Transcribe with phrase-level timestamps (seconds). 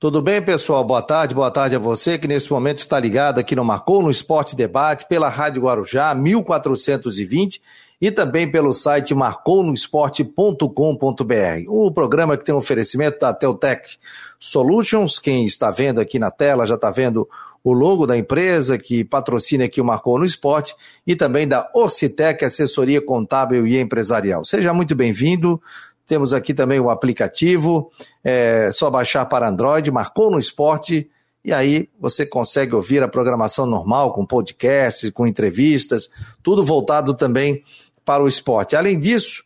[0.00, 0.84] Tudo bem, pessoal?
[0.84, 4.12] Boa tarde, boa tarde a você que nesse momento está ligado aqui no Marcou no
[4.12, 7.60] Esporte Debate pela Rádio Guarujá 1420
[8.00, 11.64] e também pelo site marconosport.com.br.
[11.66, 13.96] O programa que tem um oferecimento da Teltec
[14.38, 17.28] Solutions, quem está vendo aqui na tela já está vendo
[17.64, 22.44] o logo da empresa que patrocina aqui o Marcou no Esporte e também da Orcitec,
[22.44, 24.44] assessoria contábil e empresarial.
[24.44, 25.60] Seja muito bem-vindo.
[26.08, 27.92] Temos aqui também o aplicativo,
[28.24, 31.10] é só baixar para Android, marcou no esporte,
[31.44, 36.08] e aí você consegue ouvir a programação normal, com podcast, com entrevistas,
[36.42, 37.62] tudo voltado também
[38.06, 38.74] para o esporte.
[38.74, 39.44] Além disso,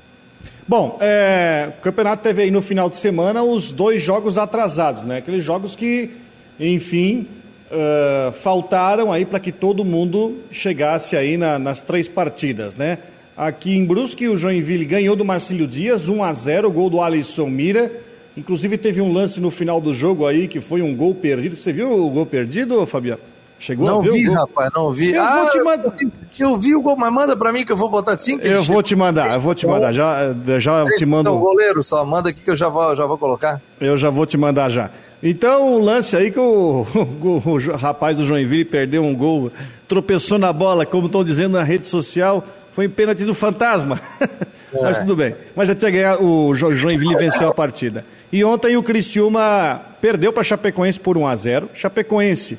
[0.68, 5.18] Bom, é, o campeonato teve aí no final de semana os dois jogos atrasados, né?
[5.18, 6.16] Aqueles jogos que,
[6.60, 7.28] enfim,
[7.72, 12.98] uh, faltaram aí para que todo mundo chegasse aí na, nas três partidas, né?
[13.36, 17.48] Aqui em Brusque, o Joinville ganhou do Marcílio Dias, 1 a 0 gol do Alisson
[17.48, 17.90] Mira.
[18.36, 21.56] Inclusive teve um lance no final do jogo aí que foi um gol perdido.
[21.56, 23.22] Você viu o gol perdido, Fabiano?
[23.60, 25.14] Chegou não vi, rapaz, não vi.
[25.14, 25.94] Eu ah, vou te mandar.
[26.40, 28.40] Eu vi o gol, mas manda pra mim que eu vou botar assim.
[28.42, 29.92] eu vou te mandar, eu vou te mandar.
[29.92, 31.30] Já, já te mando.
[31.30, 33.62] Então, goleiro, só manda aqui que eu já vou, já vou colocar.
[33.80, 34.90] Eu já vou te mandar já.
[35.22, 39.52] Então, o lance aí que o, o, o, rapaz do Joinville perdeu um gol,
[39.88, 44.00] tropeçou na bola, como estão dizendo na rede social, foi em pênalti do fantasma.
[44.72, 44.84] É.
[44.84, 45.34] Mas tudo bem.
[45.56, 48.06] Mas já tinha ganhado, o Joinville venceu a partida.
[48.32, 52.56] E ontem o Criciúma perdeu para Chapecoense por 1 a 0 Chapecoense.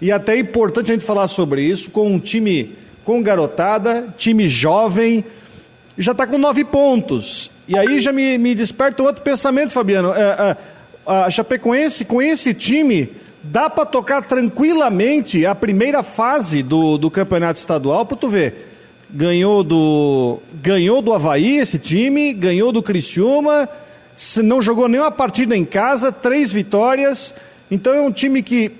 [0.00, 4.46] E até é importante a gente falar sobre isso, com um time com garotada, time
[4.46, 5.24] jovem,
[5.98, 7.50] já está com nove pontos.
[7.66, 10.14] E aí já me, me desperta um outro pensamento, Fabiano.
[10.14, 10.56] É, é,
[11.10, 13.10] a Chapecoense, com esse time,
[13.42, 18.68] dá para tocar tranquilamente a primeira fase do, do campeonato estadual, para tu ver.
[19.10, 23.68] Ganhou do, ganhou do Havaí esse time, ganhou do Criciúma,
[24.36, 27.34] não jogou nenhuma partida em casa, três vitórias.
[27.68, 28.70] Então é um time que,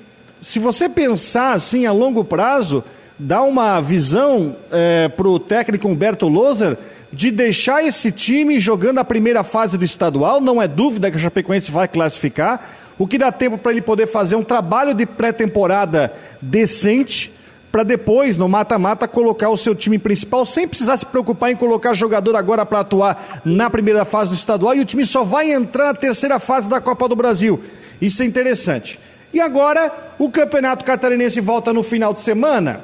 [0.41, 2.85] se você pensar assim a longo prazo,
[3.19, 6.79] dá uma visão é, para o técnico Humberto Loser
[7.13, 11.21] de deixar esse time jogando a primeira fase do estadual, não é dúvida que a
[11.21, 16.13] Chapecoense vai classificar, o que dá tempo para ele poder fazer um trabalho de pré-temporada
[16.41, 17.33] decente,
[17.73, 21.95] para depois, no mata-mata, colocar o seu time principal, sem precisar se preocupar em colocar
[21.95, 25.87] jogador agora para atuar na primeira fase do estadual, e o time só vai entrar
[25.87, 27.63] na terceira fase da Copa do Brasil.
[28.01, 28.99] Isso é interessante.
[29.33, 32.81] E agora, o Campeonato Catarinense volta no final de semana,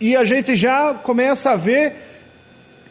[0.00, 2.09] e a gente já começa a ver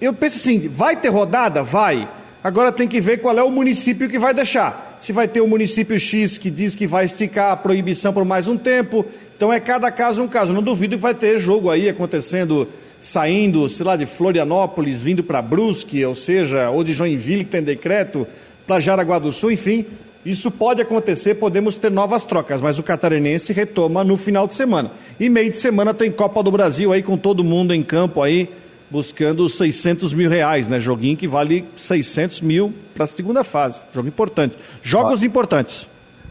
[0.06, 1.62] eu penso assim, vai ter rodada?
[1.62, 2.08] Vai.
[2.42, 4.98] Agora tem que ver qual é o município que vai deixar.
[5.00, 8.24] Se vai ter o um município X que diz que vai esticar a proibição por
[8.24, 9.06] mais um tempo.
[9.36, 10.54] Então é cada caso um caso.
[10.54, 12.68] Não duvido que vai ter jogo aí acontecendo,
[13.02, 17.62] saindo, sei lá, de Florianópolis, vindo para Brusque, ou seja, ou de Joinville, que tem
[17.62, 18.26] decreto,
[18.66, 19.86] para Jaraguá do Sul, enfim.
[20.26, 24.92] Isso pode acontecer, podemos ter novas trocas, mas o catarinense retoma no final de semana.
[25.20, 28.50] E meio de semana tem Copa do Brasil aí com todo mundo em campo aí
[28.90, 30.80] buscando 600 mil reais, né?
[30.80, 33.82] Joguinho que vale 600 mil para a segunda fase.
[33.94, 34.58] Jogo importante.
[34.82, 35.88] Jogos importantes.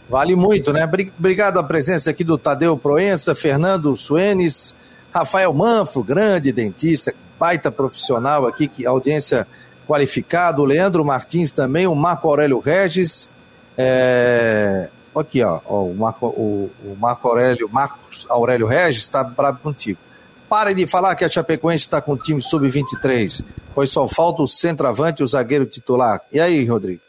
[0.09, 0.89] Vale muito, né?
[1.19, 4.75] Obrigado a presença aqui do Tadeu Proença, Fernando Suenes,
[5.13, 9.47] Rafael Manfro, grande dentista, baita profissional aqui, que audiência
[9.87, 13.31] qualificada, o Leandro Martins também, o Marco Aurélio Regis,
[13.77, 14.89] é...
[15.15, 19.99] aqui ó, o, Marco, o, o Marco Aurélio, Marcos Aurélio Regis está bravo contigo.
[20.49, 24.47] Pare de falar que a Chapecoense está com o time sub-23, pois só falta o
[24.47, 26.23] centroavante e o zagueiro titular.
[26.33, 27.03] E aí, Rodrigo?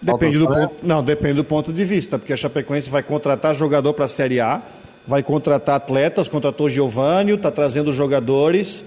[0.00, 3.92] Depende do, ponto, não, depende do ponto de vista, porque a Chapecoense vai contratar jogador
[3.94, 4.62] para a Série A,
[5.04, 8.84] vai contratar atletas, contratou Giovânio, está trazendo jogadores.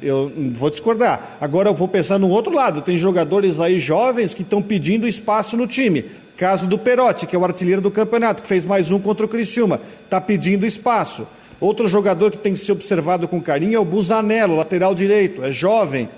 [0.00, 1.36] Eu vou discordar.
[1.40, 2.80] Agora eu vou pensar no outro lado.
[2.80, 6.04] Tem jogadores aí jovens que estão pedindo espaço no time.
[6.36, 9.28] Caso do Perotti, que é o artilheiro do campeonato, que fez mais um contra o
[9.28, 11.26] Criciúma, está pedindo espaço.
[11.64, 15.50] Outro jogador que tem que ser observado com carinho é o Busanello, lateral direito, é
[15.50, 16.10] jovem.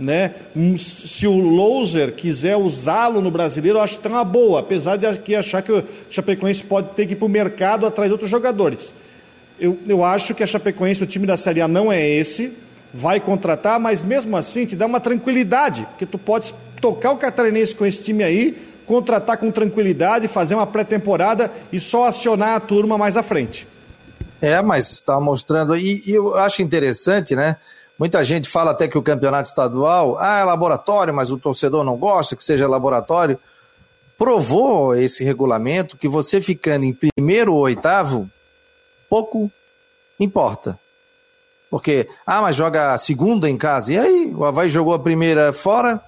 [0.00, 0.30] Né?
[0.78, 5.04] Se o Louser quiser usá-lo no brasileiro, eu acho que tem uma boa, apesar de
[5.04, 8.30] aqui achar que o Chapecoense pode ter que ir para o mercado atrás de outros
[8.30, 8.94] jogadores.
[9.60, 12.54] Eu, eu acho que a Chapecoense, o time da Série A não é esse,
[12.94, 17.74] vai contratar, mas mesmo assim te dá uma tranquilidade, porque tu pode tocar o catarinense
[17.74, 22.96] com esse time aí, contratar com tranquilidade, fazer uma pré-temporada e só acionar a turma
[22.96, 23.73] mais à frente.
[24.44, 27.56] É, mas está mostrando, e, e, eu acho interessante, né?
[27.98, 31.96] Muita gente fala até que o campeonato estadual, ah, é laboratório, mas o torcedor não
[31.96, 33.38] gosta que seja laboratório.
[34.18, 38.28] Provou esse regulamento que você ficando em primeiro ou oitavo,
[39.08, 39.50] pouco
[40.20, 40.78] importa.
[41.70, 43.94] Porque, ah, mas joga a segunda em casa.
[43.94, 46.02] E aí, o Havaí jogou a primeira fora,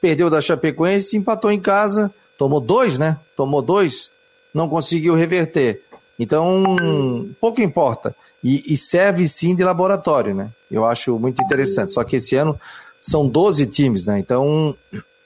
[0.00, 3.18] perdeu da Chapecoense, empatou em casa, tomou dois, né?
[3.36, 4.10] Tomou dois,
[4.54, 5.82] não conseguiu reverter.
[6.22, 8.14] Então, pouco importa.
[8.44, 10.50] E, e, serve sim de laboratório, né?
[10.70, 11.90] Eu acho muito interessante.
[11.90, 12.58] Só que esse ano
[13.00, 14.20] são 12 times, né?
[14.20, 14.76] Então,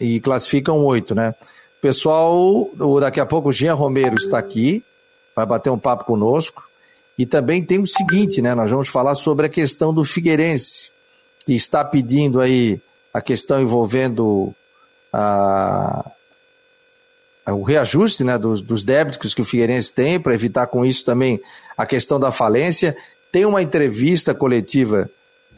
[0.01, 1.35] e classificam oito, né?
[1.83, 4.83] Pessoal, daqui a pouco o Jean Romero está aqui,
[5.35, 6.63] vai bater um papo conosco.
[7.19, 8.55] E também tem o seguinte, né?
[8.55, 10.91] Nós vamos falar sobre a questão do Figueirense,
[11.45, 12.81] que está pedindo aí
[13.13, 14.55] a questão envolvendo
[15.13, 16.11] a,
[17.53, 21.41] o reajuste né, dos, dos débitos que o Figueirense tem, para evitar com isso também
[21.77, 22.97] a questão da falência.
[23.31, 25.09] Tem uma entrevista coletiva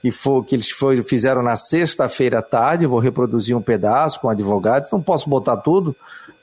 [0.03, 4.29] que, for, que eles foi, fizeram na sexta-feira à tarde, vou reproduzir um pedaço com
[4.29, 5.97] advogados, não posso botar tudo,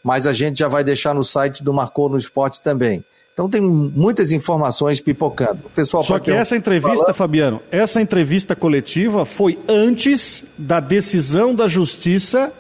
[0.04, 3.04] mas a gente já vai deixar no site do Marcou no Esporte também.
[3.34, 5.60] Então tem muitas informações pipocando.
[5.66, 7.16] O pessoal Só que essa entrevista, falando...
[7.16, 12.54] Fabiano, essa entrevista coletiva foi antes da decisão da justiça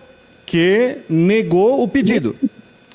[0.46, 2.36] que negou o pedido.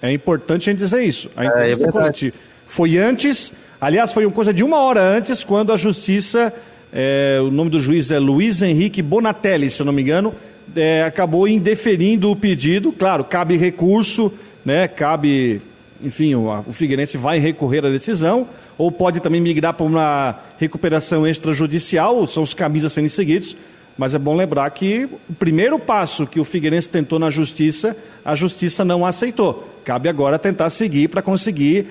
[0.02, 1.30] É importante a gente dizer isso.
[1.36, 2.36] A entrevista é, é coletiva
[2.70, 6.52] foi antes, aliás, foi uma coisa de uma hora antes, quando a justiça,
[6.92, 10.32] é, o nome do juiz é Luiz Henrique Bonatelli, se eu não me engano,
[10.76, 12.92] é, acabou indeferindo o pedido.
[12.92, 14.32] Claro, cabe recurso,
[14.64, 15.60] né, cabe
[16.02, 18.46] enfim, o, o Figueirense vai recorrer à decisão,
[18.78, 23.56] ou pode também migrar para uma recuperação extrajudicial, são os caminhos a serem seguidos,
[23.98, 28.34] mas é bom lembrar que o primeiro passo que o Figueirense tentou na justiça, a
[28.36, 29.69] justiça não aceitou.
[29.84, 31.86] Cabe agora tentar seguir para conseguir,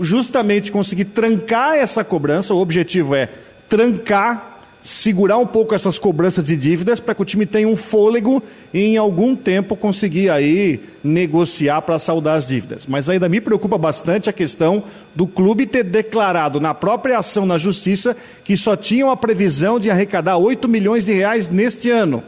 [0.00, 2.54] justamente conseguir trancar essa cobrança.
[2.54, 3.28] O objetivo é
[3.68, 4.52] trancar
[4.82, 8.42] segurar um pouco essas cobranças de dívidas para que o time tenha um fôlego
[8.74, 12.84] e em algum tempo conseguir aí negociar para saldar as dívidas.
[12.86, 14.82] Mas ainda me preocupa bastante a questão
[15.14, 19.90] do clube ter declarado na própria ação na justiça que só tinham a previsão de
[19.90, 22.22] arrecadar 8 milhões de reais neste ano.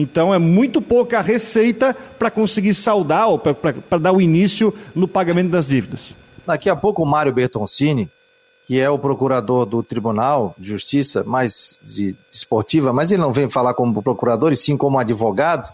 [0.00, 5.50] Então é muito pouca receita para conseguir saldar ou para dar o início no pagamento
[5.50, 6.16] das dívidas.
[6.46, 8.08] Daqui a pouco o Mário Bertoncini
[8.68, 13.48] que é o procurador do Tribunal de Justiça, mais de, esportiva, mas ele não vem
[13.48, 15.72] falar como procurador, e sim como advogado,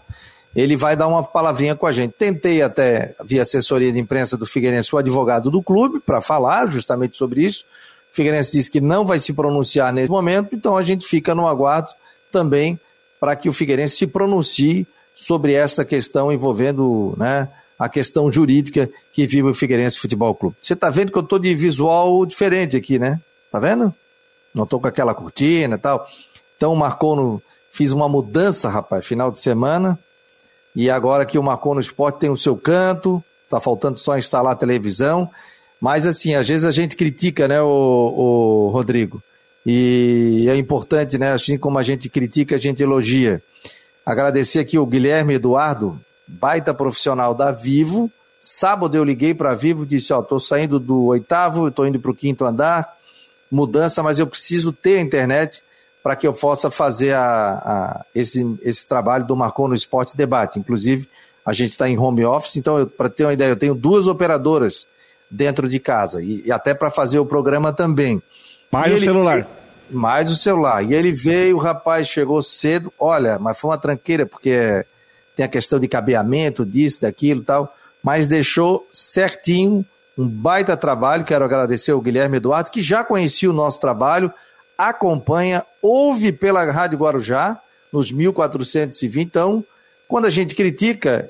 [0.55, 2.13] ele vai dar uma palavrinha com a gente.
[2.13, 7.17] Tentei até, via assessoria de imprensa do Figueirense, o advogado do clube, para falar justamente
[7.17, 7.65] sobre isso.
[8.13, 11.49] O Figueirense disse que não vai se pronunciar nesse momento, então a gente fica no
[11.49, 11.89] aguardo
[12.31, 12.79] também
[13.19, 17.47] para que o Figueirense se pronuncie sobre essa questão envolvendo né,
[17.79, 20.55] a questão jurídica que vive o Figueirense Futebol Clube.
[20.61, 23.19] Você está vendo que eu estou de visual diferente aqui, né?
[23.51, 23.93] Tá vendo?
[24.53, 26.05] Não estou com aquela cortina e tal.
[26.57, 27.41] Então o Marcou
[27.71, 29.99] fiz uma mudança, rapaz, final de semana.
[30.75, 34.53] E agora que o Marcou no Esporte tem o seu canto, tá faltando só instalar
[34.53, 35.29] a televisão.
[35.79, 39.21] Mas assim, às vezes a gente critica, né, o, o Rodrigo?
[39.65, 41.31] E é importante, né?
[41.31, 43.41] Assim como a gente critica, a gente elogia.
[44.05, 48.11] Agradecer aqui o Guilherme Eduardo, baita profissional da Vivo.
[48.39, 52.11] Sábado eu liguei para Vivo e disse: Ó, estou saindo do oitavo, estou indo para
[52.11, 52.95] o quinto andar,
[53.51, 55.63] mudança, mas eu preciso ter a internet
[56.03, 60.59] para que eu possa fazer a, a, esse, esse trabalho do Marcon no Esporte Debate.
[60.59, 61.09] Inclusive,
[61.43, 64.85] a gente está em home office, então, para ter uma ideia, eu tenho duas operadoras
[65.31, 68.21] dentro de casa e, e até para fazer o programa também.
[68.71, 69.47] Mais o celular.
[69.89, 70.83] Mais o celular.
[70.83, 74.85] E ele veio, o rapaz chegou cedo, olha, mas foi uma tranqueira, porque
[75.35, 79.85] tem a questão de cabeamento, disso, daquilo e tal, mas deixou certinho
[80.17, 81.25] um baita trabalho.
[81.25, 84.31] Quero agradecer ao Guilherme Eduardo, que já conhecia o nosso trabalho,
[84.77, 87.59] acompanha, ouve pela Rádio Guarujá,
[87.91, 89.21] nos 1420.
[89.21, 89.63] Então,
[90.07, 91.29] quando a gente critica,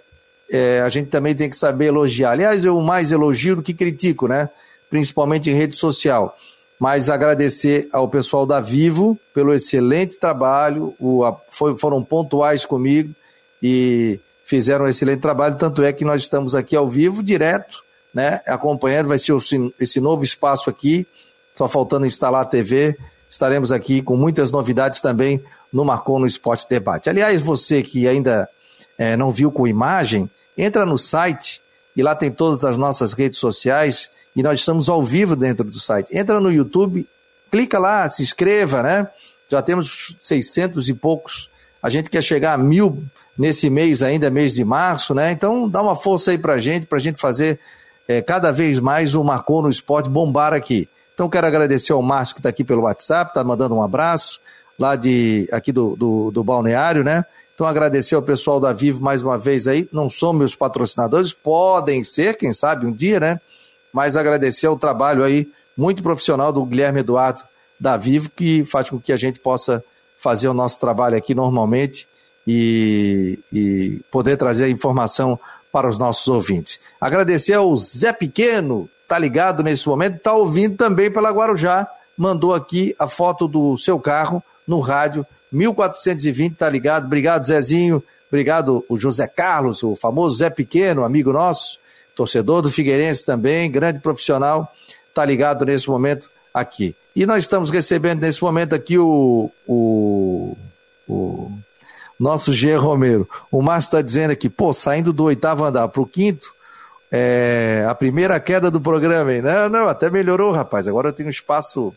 [0.49, 2.31] é, a gente também tem que saber elogiar.
[2.31, 4.49] Aliás, eu mais elogio do que critico, né?
[4.89, 6.37] Principalmente em rede social.
[6.79, 13.13] Mas agradecer ao pessoal da Vivo pelo excelente trabalho, o, a, foi, foram pontuais comigo
[13.63, 18.41] e fizeram um excelente trabalho, tanto é que nós estamos aqui ao vivo, direto, né,
[18.45, 19.33] acompanhando, vai ser
[19.79, 21.07] esse novo espaço aqui,
[21.55, 22.95] só faltando instalar a TV,
[23.29, 27.09] estaremos aqui com muitas novidades também no Marcou no Esporte Debate.
[27.09, 28.47] Aliás, você que ainda
[28.97, 31.61] é, não viu com imagem, entra no site
[31.95, 35.79] e lá tem todas as nossas redes sociais e nós estamos ao vivo dentro do
[35.79, 36.15] site.
[36.15, 37.07] Entra no YouTube,
[37.49, 39.07] clica lá, se inscreva, né?
[39.49, 41.49] Já temos 600 e poucos.
[41.81, 43.03] A gente quer chegar a mil
[43.37, 45.31] nesse mês ainda, mês de março, né?
[45.31, 47.59] Então dá uma força aí pra gente, pra gente fazer
[48.07, 50.89] é, cada vez mais o Marcou no Esporte bombar aqui.
[51.13, 54.39] Então quero agradecer ao Márcio que está aqui pelo WhatsApp, está mandando um abraço
[54.77, 57.23] lá de aqui do, do, do, balneário, né?
[57.53, 59.87] Então agradecer ao pessoal da Vivo mais uma vez aí.
[59.91, 63.39] Não são meus patrocinadores, podem ser, quem sabe um dia, né?
[63.95, 67.43] Mas agradecer ao trabalho aí muito profissional do Guilherme Eduardo
[67.79, 69.81] da Vivo que faz com que a gente possa
[70.17, 72.05] fazer o nosso trabalho aqui normalmente
[72.45, 75.39] e, e poder trazer informação
[75.71, 76.77] para os nossos ouvintes.
[76.99, 81.87] Agradecer ao Zé Pequeno, tá ligado nesse momento, tá ouvindo também pela Guarujá,
[82.17, 87.05] mandou aqui a foto do seu carro no rádio 1420, tá ligado?
[87.05, 88.03] Obrigado, Zezinho.
[88.27, 91.79] Obrigado, o José Carlos, o famoso Zé Pequeno, amigo nosso,
[92.15, 94.71] torcedor do Figueirense também, grande profissional,
[95.13, 96.95] tá ligado nesse momento aqui.
[97.15, 100.57] E nós estamos recebendo nesse momento aqui o, o,
[101.07, 101.51] o
[102.19, 102.75] nosso G.
[102.75, 103.27] Romero.
[103.51, 106.53] O Márcio está dizendo aqui, pô, saindo do oitavo andar para o quinto,
[107.11, 109.41] é, a primeira queda do programa, hein?
[109.41, 110.87] Não, não, até melhorou, rapaz.
[110.87, 111.95] Agora eu tenho um espaço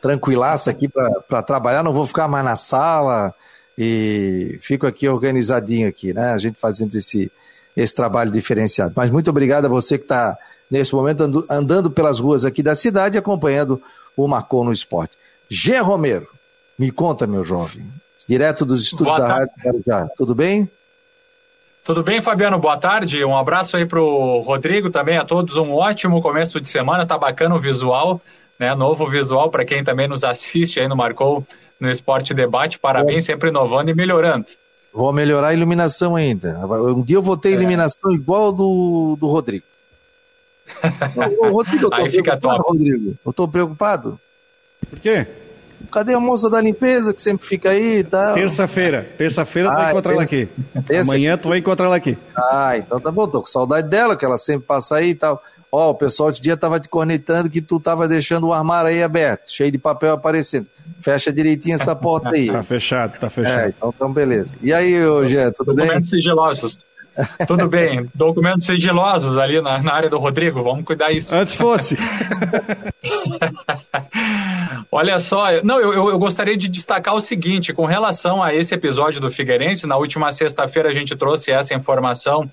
[0.00, 3.34] tranquilaço aqui para trabalhar, não vou ficar mais na sala
[3.76, 6.30] e fico aqui organizadinho aqui, né?
[6.32, 7.30] A gente fazendo esse,
[7.80, 8.92] esse trabalho diferenciado.
[8.96, 10.36] Mas muito obrigado a você que está
[10.70, 13.80] nesse momento andando, pelas ruas aqui da cidade acompanhando
[14.16, 15.16] o Marcou no Esporte.
[15.48, 16.28] Gê Romero,
[16.78, 17.86] me conta, meu jovem,
[18.26, 19.52] direto dos estúdios Boa da tarde.
[19.64, 20.08] Rádio já.
[20.16, 20.68] Tudo bem?
[21.84, 22.58] Tudo bem, Fabiano?
[22.58, 23.24] Boa tarde.
[23.24, 25.56] Um abraço aí para o Rodrigo também, a todos.
[25.56, 27.06] Um ótimo começo de semana.
[27.06, 28.20] Tá bacana o visual
[28.58, 28.74] né?
[28.74, 31.46] Novo visual para quem também nos assiste aí no Marcou
[31.80, 32.78] no Esporte Debate.
[32.78, 34.46] Parabéns, sempre inovando e melhorando.
[34.92, 36.58] Vou melhorar a iluminação ainda.
[36.66, 37.52] Um dia eu vou ter é.
[37.52, 39.64] iluminação igual do, do Rodrigo.
[41.40, 42.62] Ô, Rodrigo, eu tô aí fica top.
[42.66, 43.14] Rodrigo.
[43.24, 44.18] Eu tô preocupado.
[44.88, 45.26] Por quê?
[45.92, 48.34] Cadê a moça da limpeza que sempre fica aí e tal?
[48.34, 49.08] Terça-feira.
[49.16, 50.48] Terça-feira tu vai encontrar ela aqui.
[50.86, 51.10] Terça...
[51.10, 52.18] Amanhã tu vai encontrar ela aqui.
[52.36, 53.26] Ah, então tá bom.
[53.28, 55.42] Tô com saudade dela, que ela sempre passa aí e tal.
[55.70, 59.02] Ó, o pessoal esse dia tava te cornetando que tu tava deixando o armário aí
[59.02, 60.66] aberto, cheio de papel aparecendo.
[61.00, 62.48] Fecha direitinho essa porta aí.
[62.52, 63.66] tá fechado, tá fechado.
[63.66, 64.56] É, então, então beleza.
[64.62, 65.86] E aí, ô, Gé, tudo Documentos bem?
[65.86, 66.88] Documentos sigilosos.
[67.46, 68.08] Tudo bem.
[68.14, 71.34] Documentos sigilosos ali na, na, área do Rodrigo, vamos cuidar isso.
[71.34, 71.98] Antes fosse.
[74.90, 79.20] Olha só, não, eu, eu, gostaria de destacar o seguinte, com relação a esse episódio
[79.20, 82.48] do Figueirense, na última sexta-feira a gente trouxe essa informação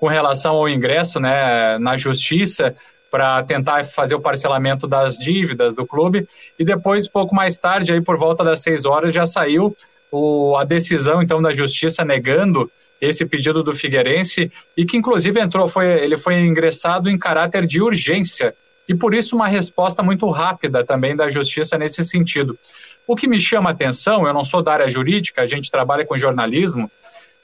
[0.00, 2.74] com relação ao ingresso né, na justiça
[3.10, 6.26] para tentar fazer o parcelamento das dívidas do clube.
[6.58, 9.76] E depois, pouco mais tarde, aí por volta das seis horas, já saiu
[10.10, 15.68] o, a decisão então da justiça negando esse pedido do Figueirense e que inclusive entrou,
[15.68, 18.54] foi, ele foi ingressado em caráter de urgência
[18.88, 22.58] e por isso uma resposta muito rápida também da justiça nesse sentido.
[23.06, 26.16] O que me chama atenção, eu não sou da área jurídica, a gente trabalha com
[26.16, 26.90] jornalismo,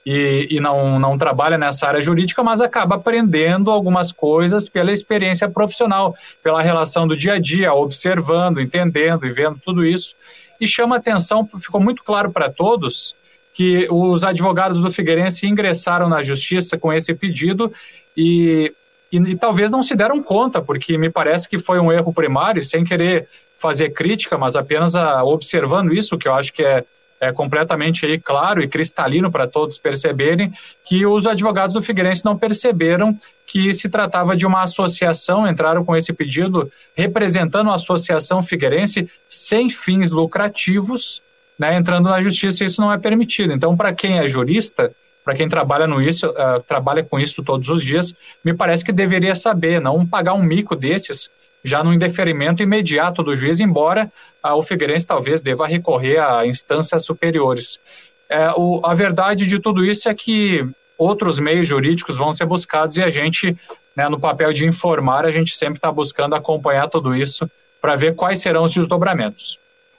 [0.07, 5.49] e, e não, não trabalha nessa área jurídica, mas acaba aprendendo algumas coisas pela experiência
[5.49, 10.15] profissional, pela relação do dia a dia, observando, entendendo e vendo tudo isso.
[10.61, 13.17] E chama atenção, ficou muito claro para todos
[13.53, 17.73] que os advogados do Figueirense ingressaram na justiça com esse pedido
[18.17, 18.73] e,
[19.11, 22.63] e, e, talvez não se deram conta, porque me parece que foi um erro primário,
[22.63, 23.27] sem querer
[23.59, 26.85] fazer crítica, mas apenas a, observando isso, que eu acho que é
[27.21, 30.53] é completamente aí claro e cristalino para todos perceberem
[30.85, 35.97] que os advogados do Figueirense não perceberam que se tratava de uma associação, entraram com
[35.97, 41.23] esse pedido representando a Associação Figueirense sem fins lucrativos,
[41.59, 43.53] né, entrando na justiça, isso não é permitido.
[43.53, 44.93] Então, para quem é jurista,
[45.25, 48.93] para quem trabalha no isso, uh, trabalha com isso todos os dias, me parece que
[48.93, 51.31] deveria saber, não pagar um mico desses
[51.67, 54.11] já no indeferimento imediato do juiz, embora
[54.43, 57.81] a, o Figueirense talvez deva recorrer a instâncias superiores.
[58.31, 60.65] É, o, a verdade de tudo isso é que
[60.97, 63.57] outros meios jurídicos vão ser buscados e a gente,
[63.97, 68.15] né, no papel de informar, a gente sempre está buscando acompanhar tudo isso para ver
[68.15, 69.59] quais serão os desdobramentos.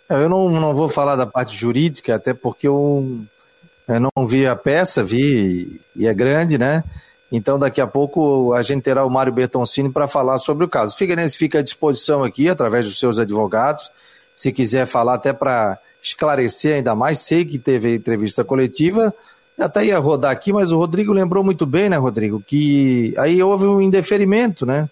[0.09, 3.21] É, eu não, não vou falar da parte jurídica, até porque eu,
[3.88, 6.81] eu não vi a peça, vi e é grande, né?
[7.31, 10.96] Então, daqui a pouco, a gente terá o Mário Bertoncini para falar sobre o caso.
[10.96, 13.91] O Figueirense fica à disposição aqui, através dos seus advogados,
[14.34, 17.19] se quiser falar até para esclarecer ainda mais.
[17.19, 19.13] Sei que teve entrevista coletiva,
[19.60, 22.43] Até ia rodar aqui, mas o Rodrigo lembrou muito bem, né, Rodrigo?
[22.46, 24.88] Que aí houve um indeferimento, né?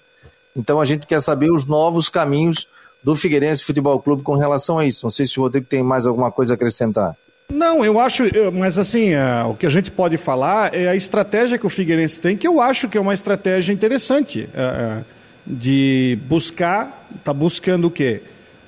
[0.56, 2.68] Então a gente quer saber os novos caminhos
[3.04, 5.06] do Figueirense Futebol Clube com relação a isso.
[5.06, 7.16] Não sei se o Rodrigo tem mais alguma coisa a acrescentar.
[7.52, 8.24] Não, eu acho,
[8.54, 9.12] mas assim,
[9.50, 12.60] o que a gente pode falar é a estratégia que o Figueirense tem, que eu
[12.60, 14.50] acho que é uma estratégia interessante
[15.46, 18.22] de buscar, tá buscando o quê?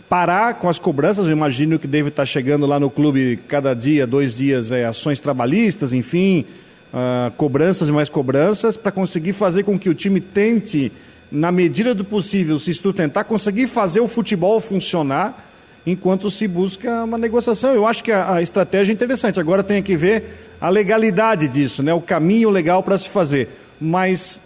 [0.08, 3.74] Parar com as cobranças, eu imagino que deve estar tá chegando lá no clube cada
[3.74, 6.46] dia, dois dias, é, ações trabalhistas, enfim,
[6.94, 10.92] uh, cobranças e mais cobranças, para conseguir fazer com que o time tente,
[11.32, 15.47] na medida do possível, se sustentar, conseguir fazer o futebol funcionar
[15.88, 17.74] enquanto se busca uma negociação.
[17.74, 19.40] Eu acho que a, a estratégia é interessante.
[19.40, 21.94] Agora tem que ver a legalidade disso, né?
[21.94, 23.48] o caminho legal para se fazer.
[23.80, 24.38] Mas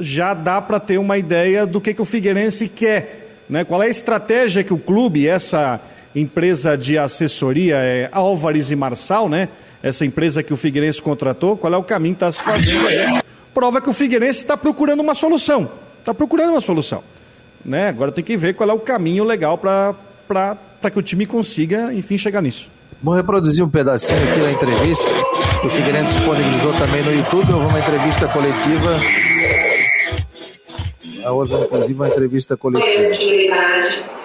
[0.00, 3.44] já dá para ter uma ideia do que, que o Figueirense quer.
[3.48, 3.62] Né?
[3.62, 5.80] Qual é a estratégia que o clube, essa
[6.16, 9.48] empresa de assessoria, é Álvares e Marçal, né?
[9.80, 13.22] essa empresa que o Figueirense contratou, qual é o caminho que está se fazendo aí?
[13.54, 15.70] Prova que o Figueirense está procurando uma solução.
[16.00, 17.04] Está procurando uma solução.
[17.64, 17.86] Né?
[17.86, 19.94] Agora tem que ver qual é o caminho legal para
[20.90, 22.70] que o time consiga, enfim, chegar nisso.
[23.02, 25.10] Vou reproduzir um pedacinho aqui da entrevista
[25.64, 27.52] o Figueirense disponibilizou também no YouTube.
[27.52, 29.00] Houve uma entrevista coletiva
[31.30, 33.14] houve inclusive uma entrevista coletiva.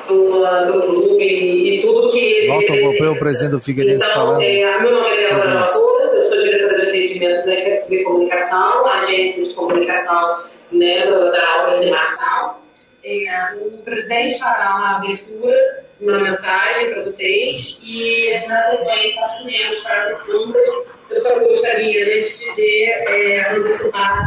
[0.07, 2.47] Do, do clube e tudo que.
[2.47, 4.41] Walter Gopeu, o presidente do Figueirense, então, falando.
[4.41, 9.47] É, meu nome é Gabriela Souza, eu sou diretora de atendimento da FSB Comunicação, agência
[9.47, 10.39] de comunicação
[10.71, 12.61] né, da Obras Marçal.
[13.03, 20.15] É, o presidente fará uma abertura, uma mensagem para vocês e, na sequência, atendemos para
[20.15, 20.69] perguntas.
[21.09, 24.25] Eu só gostaria né, de dizer, é, antecipar,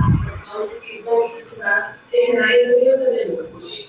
[0.82, 3.88] que vamos precisar terminar em 30 minutos.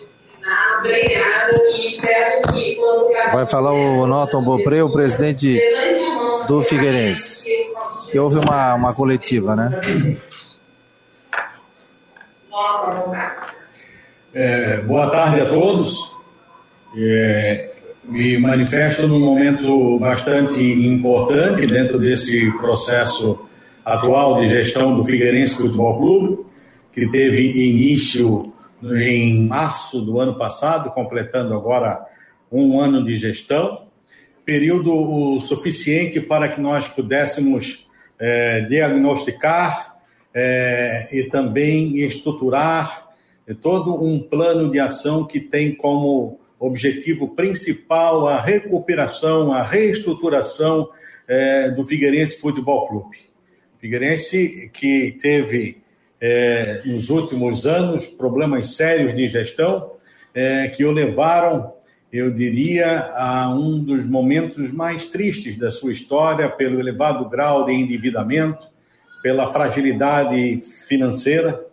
[0.80, 5.60] Obrigada e peço que quando Vai falar o Norton Bopré, o presidente
[6.48, 7.44] do Figueirense.
[8.10, 9.82] Que houve uma, uma coletiva, né?
[14.34, 16.16] É, boa tarde a todos.
[16.96, 17.77] É,
[18.08, 23.38] me manifesto num momento bastante importante dentro desse processo
[23.84, 26.46] atual de gestão do Figueirense Futebol Clube
[26.94, 32.04] que teve início em março do ano passado, completando agora
[32.52, 33.88] um ano de gestão,
[34.46, 37.86] período suficiente para que nós pudéssemos
[38.18, 39.98] é, diagnosticar
[40.34, 43.10] é, e também estruturar
[43.62, 50.90] todo um plano de ação que tem como objetivo principal a recuperação, a reestruturação
[51.28, 53.18] é, do Figueirense Futebol Clube.
[53.80, 55.78] Figueirense que teve
[56.20, 59.92] é, nos últimos anos, problemas sérios de gestão
[60.34, 61.74] é, que o levaram,
[62.12, 67.74] eu diria, a um dos momentos mais tristes da sua história, pelo elevado grau de
[67.74, 68.68] endividamento,
[69.22, 71.68] pela fragilidade financeira,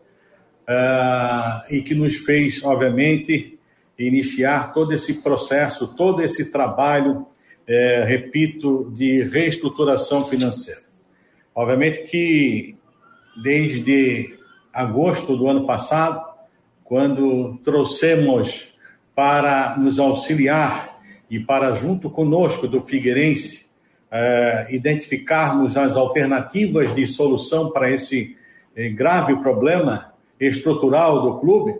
[0.68, 3.53] uh, e que nos fez, obviamente,
[3.98, 7.26] iniciar todo esse processo, todo esse trabalho,
[7.66, 10.82] é, repito, de reestruturação financeira.
[11.54, 12.76] Obviamente que
[13.42, 14.38] desde
[14.72, 16.22] agosto do ano passado,
[16.82, 18.68] quando trouxemos
[19.14, 20.98] para nos auxiliar
[21.30, 23.64] e para, junto conosco do Figueirense,
[24.10, 28.36] eh, identificarmos as alternativas de solução para esse
[28.76, 31.76] eh, grave problema estrutural do clube,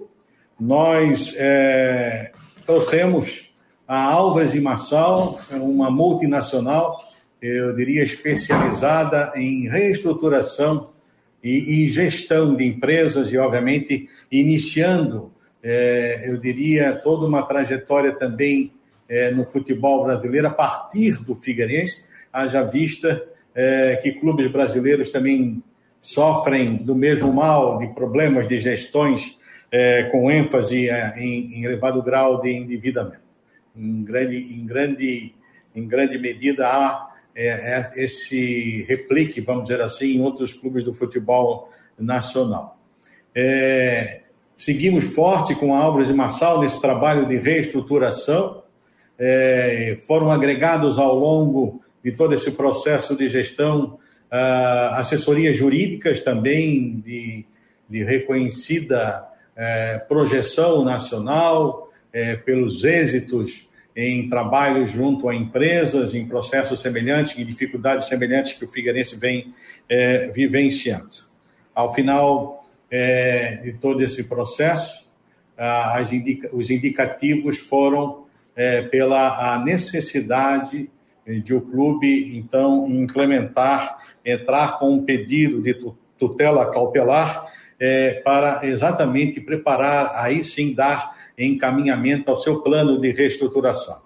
[0.59, 2.33] nós eh,
[2.65, 3.51] trouxemos
[3.87, 7.05] a Alves e Massal, uma multinacional,
[7.41, 10.91] eu diria especializada em reestruturação
[11.43, 15.31] e, e gestão de empresas e, obviamente, iniciando,
[15.63, 18.73] é, eu diria, toda uma trajetória também
[19.07, 23.23] é, no futebol brasileiro a partir do Figueirense, haja vista
[23.55, 25.63] é, que clubes brasileiros também
[26.01, 29.39] sofrem do mesmo mal de problemas de gestões
[29.77, 33.25] é, com ênfase em, em, elevado grau de endividamento.
[33.77, 35.35] Em grande, em grande,
[35.75, 40.95] em grande medida, há é, é esse replique, vamos dizer assim, em outros clubes do
[40.95, 42.79] futebol nacional.
[43.35, 44.21] É,
[44.57, 48.63] seguimos forte com a Álvares de Marçal nesse trabalho de reestruturação.
[49.19, 53.99] É, foram agregados ao longo de todo esse processo de gestão
[54.31, 57.45] uh, assessorias jurídicas também de,
[57.89, 66.81] de reconhecida uh, projeção nacional uh, pelos êxitos em trabalhos junto a empresas, em processos
[66.81, 69.55] semelhantes, em dificuldades semelhantes que o Figueirense vem
[69.89, 71.25] é, vivenciando.
[71.73, 75.05] Ao final é, de todo esse processo,
[76.11, 78.25] indica os indicativos foram
[78.57, 80.91] é, pela necessidade
[81.27, 85.75] de o clube, então, implementar, entrar com um pedido de
[86.19, 87.47] tutela cautelar
[87.79, 94.03] é, para exatamente preparar, aí sim dar encaminhamento ao seu plano de reestruturação.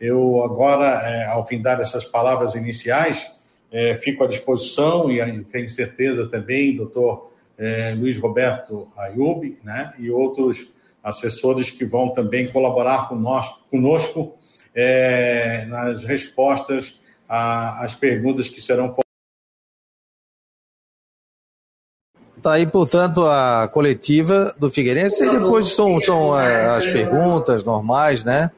[0.00, 3.30] Eu agora, é, ao fim dar essas palavras iniciais,
[3.70, 10.10] é, fico à disposição e tenho certeza também, doutor é, Luiz Roberto Ayub, né, e
[10.10, 10.70] outros
[11.02, 14.36] assessores que vão também colaborar conosco, conosco
[14.74, 18.94] é, nas respostas às perguntas que serão
[22.36, 28.24] Está aí, portanto, a coletiva do Figueirense e depois são, são é, as perguntas normais,
[28.24, 28.50] né,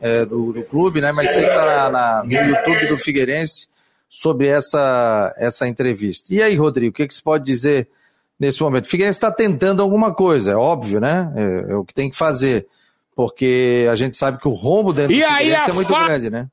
[0.00, 3.68] é, do, do, clube, né, mas está na, na, no YouTube do Figueirense
[4.08, 6.32] sobre essa, essa entrevista.
[6.32, 7.88] E aí, Rodrigo, o que, que se pode dizer
[8.38, 8.84] nesse momento?
[8.84, 12.16] O Figueirense está tentando alguma coisa, é óbvio, né, é, é, o que tem que
[12.16, 12.68] fazer,
[13.16, 16.04] porque a gente sabe que o rombo dentro e do Figueirense é muito fa...
[16.04, 16.48] grande, né.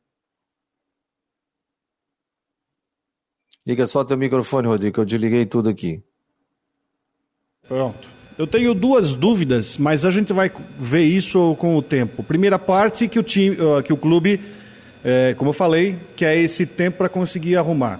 [3.67, 6.01] Liga só teu microfone, Rodrigo, que eu desliguei tudo aqui.
[7.69, 8.09] Pronto.
[8.35, 12.23] Eu tenho duas dúvidas, mas a gente vai ver isso com o tempo.
[12.23, 14.41] Primeira parte que o time, que o clube,
[15.03, 17.99] é, como eu falei, quer esse tempo para conseguir arrumar,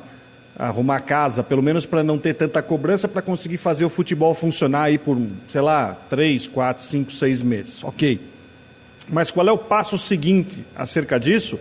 [0.58, 4.34] arrumar a casa, pelo menos para não ter tanta cobrança, para conseguir fazer o futebol
[4.34, 7.84] funcionar aí por, sei lá, três, quatro, cinco, seis meses.
[7.84, 8.19] Ok.
[9.10, 11.60] Mas qual é o passo seguinte acerca disso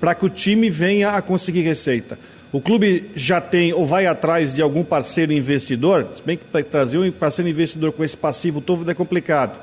[0.00, 2.18] para que o time venha a conseguir receita?
[2.54, 6.06] O clube já tem ou vai atrás de algum parceiro investidor?
[6.14, 9.58] Se bem que trazer um parceiro investidor com esse passivo todo é complicado.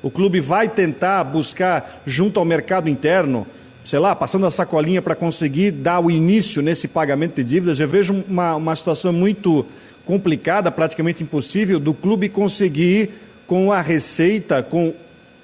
[0.00, 3.48] O clube vai tentar buscar junto ao mercado interno,
[3.84, 7.80] sei lá, passando a sacolinha para conseguir dar o início nesse pagamento de dívidas.
[7.80, 9.66] Eu vejo uma, uma situação muito
[10.04, 13.10] complicada, praticamente impossível, do clube conseguir,
[13.44, 14.94] com a receita, com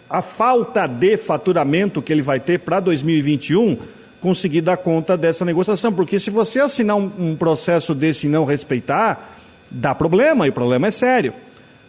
[0.08, 5.92] a falta de faturamento que ele vai ter para 2021 conseguir dar conta dessa negociação.
[5.92, 9.36] Porque se você assinar um, um processo desse e não respeitar,
[9.70, 11.34] dá problema, e o problema é sério.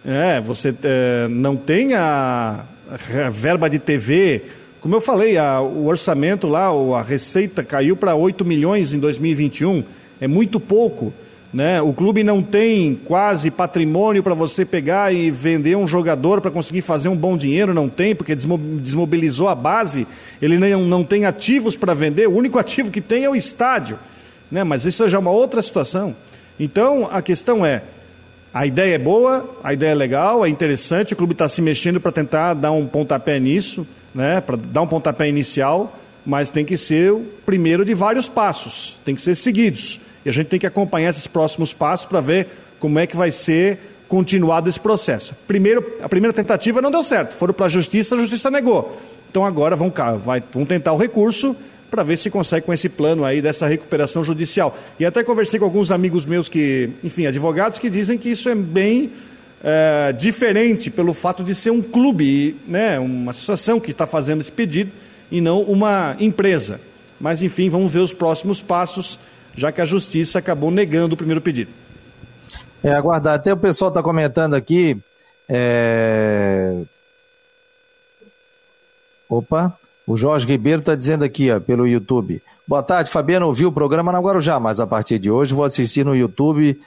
[0.03, 4.43] É, você é, não tem a, a, verba de TV.
[4.81, 6.67] Como eu falei, a, o orçamento lá,
[6.97, 9.83] a receita caiu para 8 milhões em 2021.
[10.19, 11.13] É muito pouco.
[11.53, 11.79] Né?
[11.79, 16.81] O clube não tem quase patrimônio para você pegar e vender um jogador para conseguir
[16.81, 20.07] fazer um bom dinheiro, não tem, porque desmobilizou a base,
[20.41, 23.99] ele não, não tem ativos para vender, o único ativo que tem é o estádio.
[24.51, 24.63] Né?
[24.63, 26.15] Mas isso já é uma outra situação.
[26.59, 27.83] Então a questão é:
[28.51, 31.99] a ideia é boa, a ideia é legal, é interessante, o clube está se mexendo
[31.99, 34.41] para tentar dar um pontapé nisso, né?
[34.41, 39.13] para dar um pontapé inicial, mas tem que ser o primeiro de vários passos, tem
[39.13, 39.99] que ser seguidos.
[40.25, 42.47] E a gente tem que acompanhar esses próximos passos para ver
[42.79, 45.35] como é que vai ser continuado esse processo.
[45.47, 48.99] Primeiro, a primeira tentativa não deu certo, foram para a justiça, a justiça negou.
[49.29, 49.91] Então agora vão,
[50.23, 51.55] vai, vão tentar o recurso
[51.89, 54.77] para ver se consegue com esse plano aí dessa recuperação judicial.
[54.99, 58.55] E até conversei com alguns amigos meus que, enfim, advogados que dizem que isso é
[58.55, 59.11] bem
[59.63, 64.51] é, diferente pelo fato de ser um clube, né, uma associação que está fazendo esse
[64.51, 64.91] pedido
[65.31, 66.81] e não uma empresa.
[67.19, 69.17] Mas enfim, vamos ver os próximos passos
[69.55, 71.71] já que a justiça acabou negando o primeiro pedido.
[72.83, 73.35] É, aguardar.
[73.35, 74.97] Até o pessoal está comentando aqui.
[75.47, 76.81] É...
[79.29, 82.41] Opa, o Jorge Ribeiro está dizendo aqui, ó, pelo YouTube.
[82.67, 83.47] Boa tarde, Fabiano.
[83.47, 86.79] Ouvi o programa na Guarujá, mas a partir de hoje vou assistir no YouTube.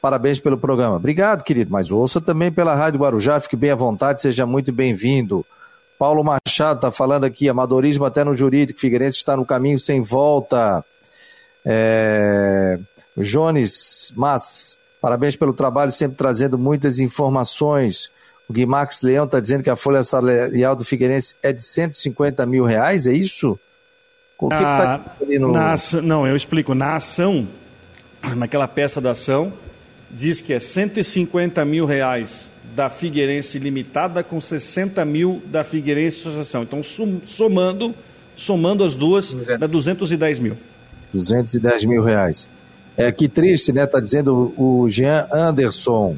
[0.00, 0.96] Parabéns pelo programa.
[0.96, 1.70] Obrigado, querido.
[1.70, 3.40] Mas ouça também pela Rádio Guarujá.
[3.40, 5.44] Fique bem à vontade, seja muito bem-vindo.
[5.98, 8.80] Paulo Machado está falando aqui, amadorismo até no jurídico.
[8.80, 10.82] Figueirense está no caminho sem volta.
[11.64, 12.78] É...
[13.16, 18.10] Jones Mas, parabéns pelo trabalho, sempre trazendo muitas informações.
[18.48, 22.64] O Guimax Leão está dizendo que a folha salarial do Figueirense é de 150 mil
[22.64, 23.58] reais, é isso?
[24.38, 25.04] O que está
[25.38, 25.52] no...
[25.52, 26.74] na, Não, eu explico.
[26.74, 27.46] Na ação,
[28.36, 29.52] naquela peça da ação,
[30.10, 36.62] diz que é 150 mil reais da Figueirense Limitada com 60 mil da Figueirense Associação.
[36.62, 37.94] Então, somando,
[38.34, 39.60] somando as duas, 200.
[39.60, 40.56] dá 210 mil.
[41.12, 42.48] 210 mil reais.
[42.96, 43.86] É, que triste, né?
[43.86, 46.16] Tá dizendo o Jean Anderson.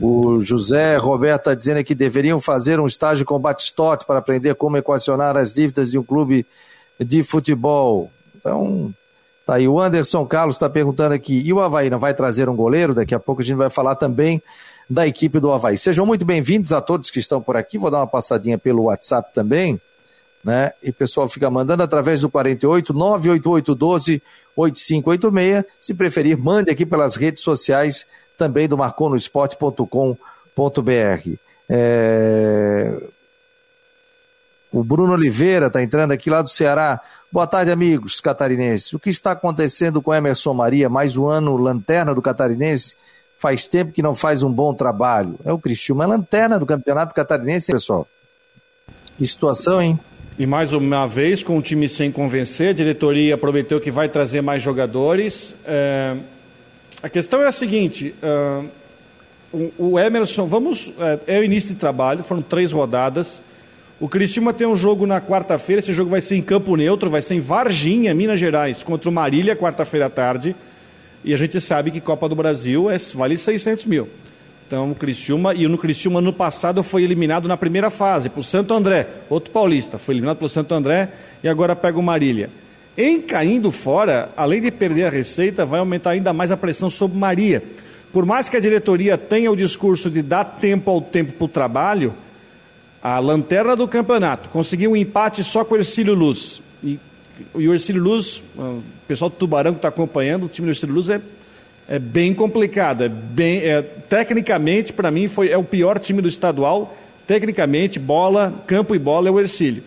[0.00, 4.76] O José Roberto está dizendo que deveriam fazer um estágio com Batistote para aprender como
[4.76, 6.46] equacionar as dívidas de um clube
[7.00, 8.10] de futebol.
[8.34, 8.94] Então,
[9.44, 9.66] tá aí.
[9.66, 12.94] O Anderson Carlos está perguntando aqui: e o Havaí não vai trazer um goleiro?
[12.94, 14.42] Daqui a pouco a gente vai falar também
[14.88, 15.78] da equipe do Havaí.
[15.78, 17.78] Sejam muito bem-vindos a todos que estão por aqui.
[17.78, 19.80] Vou dar uma passadinha pelo WhatsApp também
[20.46, 20.72] né?
[20.80, 24.22] E o pessoal fica mandando através do 48 988 12
[24.54, 25.64] 8586.
[25.80, 28.06] Se preferir, mande aqui pelas redes sociais
[28.38, 31.30] também do marconosport.com.br.
[31.68, 32.96] É...
[34.70, 37.00] O Bruno Oliveira está entrando aqui lá do Ceará.
[37.32, 38.92] Boa tarde, amigos catarinenses.
[38.92, 40.88] O que está acontecendo com Emerson Maria?
[40.88, 42.94] Mais um ano lanterna do catarinense?
[43.36, 45.40] Faz tempo que não faz um bom trabalho.
[45.44, 48.06] É o Cristiúma, é lanterna do campeonato catarinense, pessoal.
[49.18, 49.98] Que situação, hein?
[50.38, 54.42] E mais uma vez, com o time sem convencer, a diretoria prometeu que vai trazer
[54.42, 55.56] mais jogadores.
[55.64, 56.14] É...
[57.02, 58.66] A questão é a seguinte: uh...
[59.78, 60.92] o Emerson, vamos.
[61.26, 63.42] É, é o início de trabalho, foram três rodadas.
[63.98, 67.22] O Criciúma tem um jogo na quarta-feira, esse jogo vai ser em campo neutro, vai
[67.22, 70.54] ser em Varginha, Minas Gerais, contra o Marília, quarta-feira à tarde.
[71.24, 74.06] E a gente sabe que Copa do Brasil é, vale 600 mil.
[74.66, 78.74] Então, o Criciúma, e no Criciúma no passado foi eliminado na primeira fase, por Santo
[78.74, 81.08] André, outro paulista, foi eliminado pelo Santo André
[81.42, 82.50] e agora pega o Marília.
[82.98, 87.16] Em caindo fora, além de perder a receita, vai aumentar ainda mais a pressão sobre
[87.16, 87.62] Maria.
[88.12, 91.48] Por mais que a diretoria tenha o discurso de dar tempo ao tempo para o
[91.48, 92.14] trabalho,
[93.00, 96.60] a lanterna do campeonato, conseguiu um empate só com o Ercílio Luz.
[96.82, 96.98] E,
[97.54, 100.94] e o Ercílio Luz, o pessoal do Tubarão que está acompanhando, o time do Ercílio
[100.94, 101.20] Luz é,
[101.88, 103.04] é bem complicado.
[103.04, 106.96] É bem, é, tecnicamente, para mim, foi, é o pior time do estadual.
[107.26, 109.82] Tecnicamente, bola, campo e bola é o Ercílio.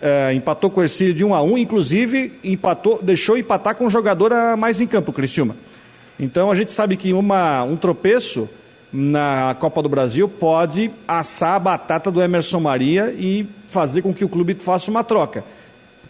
[0.00, 3.90] É, empatou com o Ercílio de 1 a 1 inclusive empatou, deixou empatar com um
[3.90, 5.54] jogador a mais em campo, o Criciúma.
[6.18, 8.48] Então a gente sabe que uma, um tropeço
[8.92, 14.24] na Copa do Brasil pode assar a batata do Emerson Maria e fazer com que
[14.24, 15.44] o clube faça uma troca.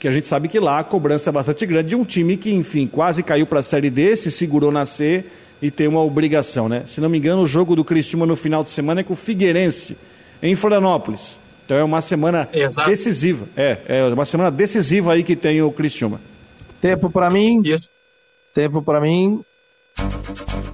[0.00, 2.50] Porque a gente sabe que lá a cobrança é bastante grande de um time que,
[2.50, 5.26] enfim, quase caiu para a Série D, se segurou na C
[5.60, 6.84] e tem uma obrigação, né?
[6.86, 9.16] Se não me engano, o jogo do Criciúma no final de semana é com o
[9.16, 9.98] Figueirense,
[10.42, 11.38] em Florianópolis.
[11.66, 12.88] Então é uma semana Exato.
[12.88, 13.46] decisiva.
[13.54, 16.18] É, é uma semana decisiva aí que tem o Criciúma.
[16.80, 17.60] Tempo para mim.
[17.62, 17.90] Isso.
[18.54, 19.44] Tempo para mim.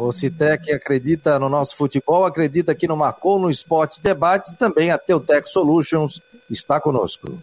[0.00, 4.96] O Citec acredita no nosso futebol, acredita aqui no Marcou no Esporte Debate, também a
[4.96, 7.42] Teutec Solutions está conosco.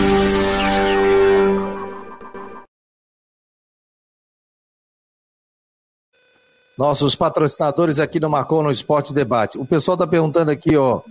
[6.77, 9.57] nossos patrocinadores aqui no Marcou no Esporte Debate.
[9.57, 11.01] O pessoal está perguntando aqui, ó,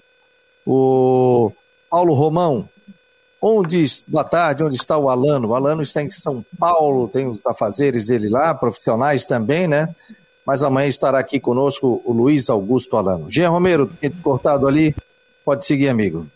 [0.66, 1.53] o
[1.88, 2.68] Paulo Romão,
[3.40, 5.49] onde, boa tarde, onde está o Alano?
[5.49, 9.94] O Alano está em São Paulo, tem os afazeres dele lá, profissionais também, né?
[10.46, 13.31] Mas amanhã estará aqui conosco o Luiz Augusto Alano.
[13.31, 13.90] Jean Romero,
[14.23, 14.94] cortado ali,
[15.44, 16.27] pode seguir, amigo.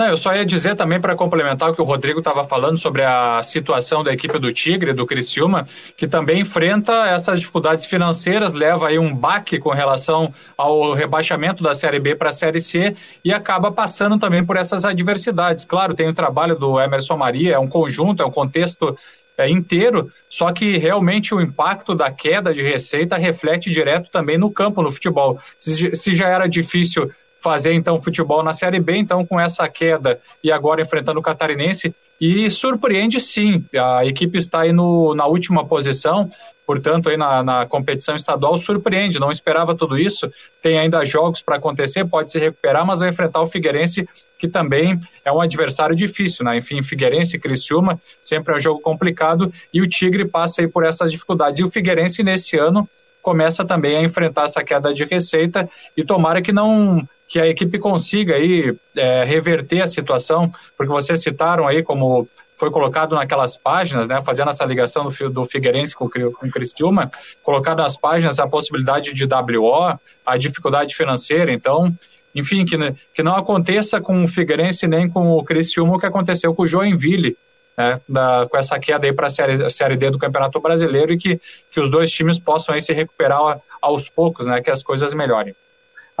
[0.00, 3.04] Não, eu só ia dizer também para complementar o que o Rodrigo estava falando sobre
[3.04, 8.88] a situação da equipe do Tigre, do Criciúma, que também enfrenta essas dificuldades financeiras, leva
[8.88, 13.30] aí um baque com relação ao rebaixamento da Série B para a Série C e
[13.30, 15.66] acaba passando também por essas adversidades.
[15.66, 18.96] Claro, tem o trabalho do Emerson Maria, é um conjunto, é um contexto
[19.36, 24.50] é, inteiro, só que realmente o impacto da queda de receita reflete direto também no
[24.50, 25.38] campo, no futebol.
[25.58, 27.10] Se, se já era difícil
[27.40, 31.94] fazer então futebol na Série B, então com essa queda e agora enfrentando o Catarinense.
[32.20, 36.28] E surpreende sim, a equipe está aí no, na última posição,
[36.66, 41.56] portanto aí na, na competição estadual surpreende, não esperava tudo isso, tem ainda jogos para
[41.56, 44.06] acontecer, pode se recuperar, mas vai enfrentar o Figueirense,
[44.38, 46.58] que também é um adversário difícil, né?
[46.58, 50.84] Enfim, Figueirense e Criciúma, sempre é um jogo complicado, e o Tigre passa aí por
[50.84, 51.60] essas dificuldades.
[51.60, 52.86] E o Figueirense nesse ano
[53.22, 57.78] começa também a enfrentar essa queda de receita e tomara que não que a equipe
[57.78, 64.08] consiga aí é, reverter a situação, porque vocês citaram aí como foi colocado naquelas páginas,
[64.08, 67.08] né, fazendo essa ligação do, do Figueirense com, com o Cristiúma,
[67.40, 71.94] colocado nas páginas a possibilidade de WO, a dificuldade financeira, então,
[72.34, 72.76] enfim, que,
[73.14, 76.66] que não aconteça com o Figueirense nem com o Cristiúma o que aconteceu com o
[76.66, 77.36] Joinville,
[77.78, 81.16] né, da, com essa queda aí para a série, série D do Campeonato Brasileiro e
[81.16, 81.40] que,
[81.70, 85.54] que os dois times possam aí se recuperar aos poucos, né, que as coisas melhorem.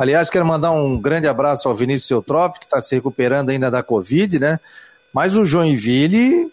[0.00, 3.82] Aliás, quero mandar um grande abraço ao Vinícius Eutrópio, que está se recuperando ainda da
[3.82, 4.58] Covid, né?
[5.12, 6.50] Mas o Joinville,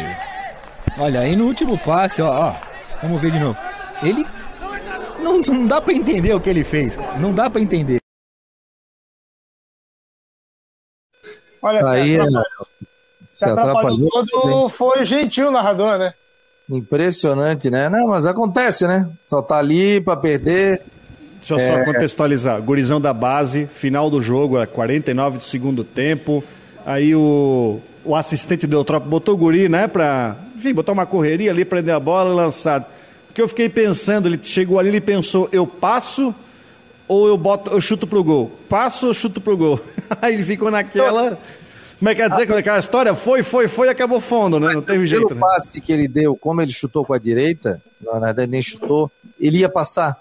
[0.98, 2.56] Olha, aí no último passe, ó, ó
[3.02, 3.58] vamos ver de novo.
[4.02, 4.26] Ele
[5.20, 6.98] não, não dá para entender o que ele fez.
[7.20, 8.00] Não dá para entender.
[11.62, 12.68] Olha, aí, se atrapalhou,
[13.32, 16.14] se atrapalhou todo, foi gentil o narrador, né?
[16.70, 17.90] Impressionante, né?
[17.90, 19.10] Não, mas acontece, né?
[19.28, 20.82] Só tá ali para perder.
[21.40, 21.78] Deixa eu é...
[21.78, 22.62] só contextualizar.
[22.62, 26.44] Gurizão da base, final do jogo, é 49 do segundo tempo.
[26.86, 31.52] Aí o, o assistente do Eutrópio botou o guri, né, pra, enfim, botar uma correria
[31.52, 32.92] ali, prender a bola e lançar.
[33.28, 36.34] Porque eu fiquei pensando, ele chegou ali e pensou, eu passo
[37.08, 38.52] ou eu boto, eu chuto pro gol?
[38.70, 39.80] Passo ou chuto pro gol?
[40.22, 41.38] Aí ele ficou naquela.
[42.00, 42.46] Como é que quer dizer?
[42.46, 44.74] Quando aquela história foi, foi, foi e acabou fundo, né?
[44.74, 45.28] Não teve jeito.
[45.28, 45.46] Pelo né?
[45.48, 49.60] passe que ele deu, como ele chutou com a direita, na verdade nem chutou, ele
[49.60, 50.18] ia passar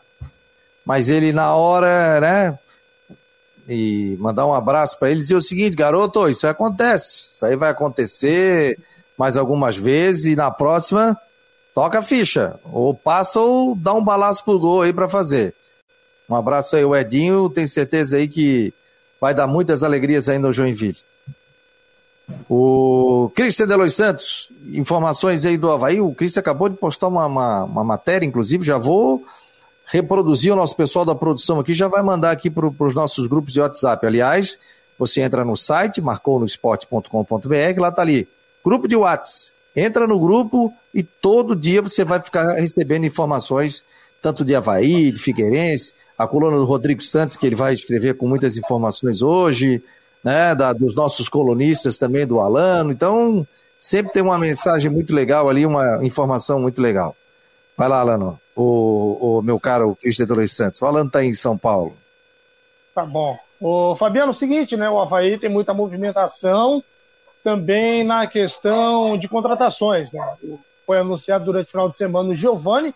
[0.85, 2.59] mas ele na hora, né?
[3.69, 7.57] E mandar um abraço para ele e dizer o seguinte, garoto, isso acontece, isso aí
[7.57, 8.79] vai acontecer
[9.17, 11.19] mais algumas vezes e na próxima
[11.75, 15.55] toca a ficha, ou passa ou dá um balaço pro gol aí para fazer.
[16.29, 18.73] Um abraço aí, o Edinho, tenho certeza aí que
[19.21, 20.99] vai dar muitas alegrias aí no Joinville.
[22.49, 27.65] O Cristian Delois Santos, informações aí do Havaí, o Cristian acabou de postar uma, uma,
[27.65, 29.25] uma matéria, inclusive já vou
[29.87, 33.53] reproduzir, o nosso pessoal da produção aqui já vai mandar aqui para os nossos grupos
[33.53, 34.07] de WhatsApp.
[34.07, 34.59] Aliás,
[34.99, 38.29] você entra no site, marcounosport.com.br, lá está ali,
[38.65, 39.53] grupo de WhatsApp.
[39.77, 43.83] Entra no grupo e todo dia você vai ficar recebendo informações,
[44.23, 48.29] tanto de Havaí, de Figueirense, a coluna do Rodrigo Santos, que ele vai escrever com
[48.29, 49.83] muitas informações hoje,
[50.23, 52.93] né, da, dos nossos colunistas também, do Alano.
[52.93, 53.45] Então,
[53.77, 57.17] sempre tem uma mensagem muito legal ali, uma informação muito legal.
[57.77, 60.81] Vai lá, Alano o, o meu caro Cristian Dois Santos.
[60.81, 61.97] O Alan está em São Paulo.
[62.95, 63.37] Tá bom.
[63.61, 64.89] O Fabiano, é o seguinte, né?
[64.89, 66.83] O Havaí tem muita movimentação
[67.43, 70.21] também na questão de contratações, né?
[70.87, 72.95] Foi anunciado durante o final de semana o Giovani,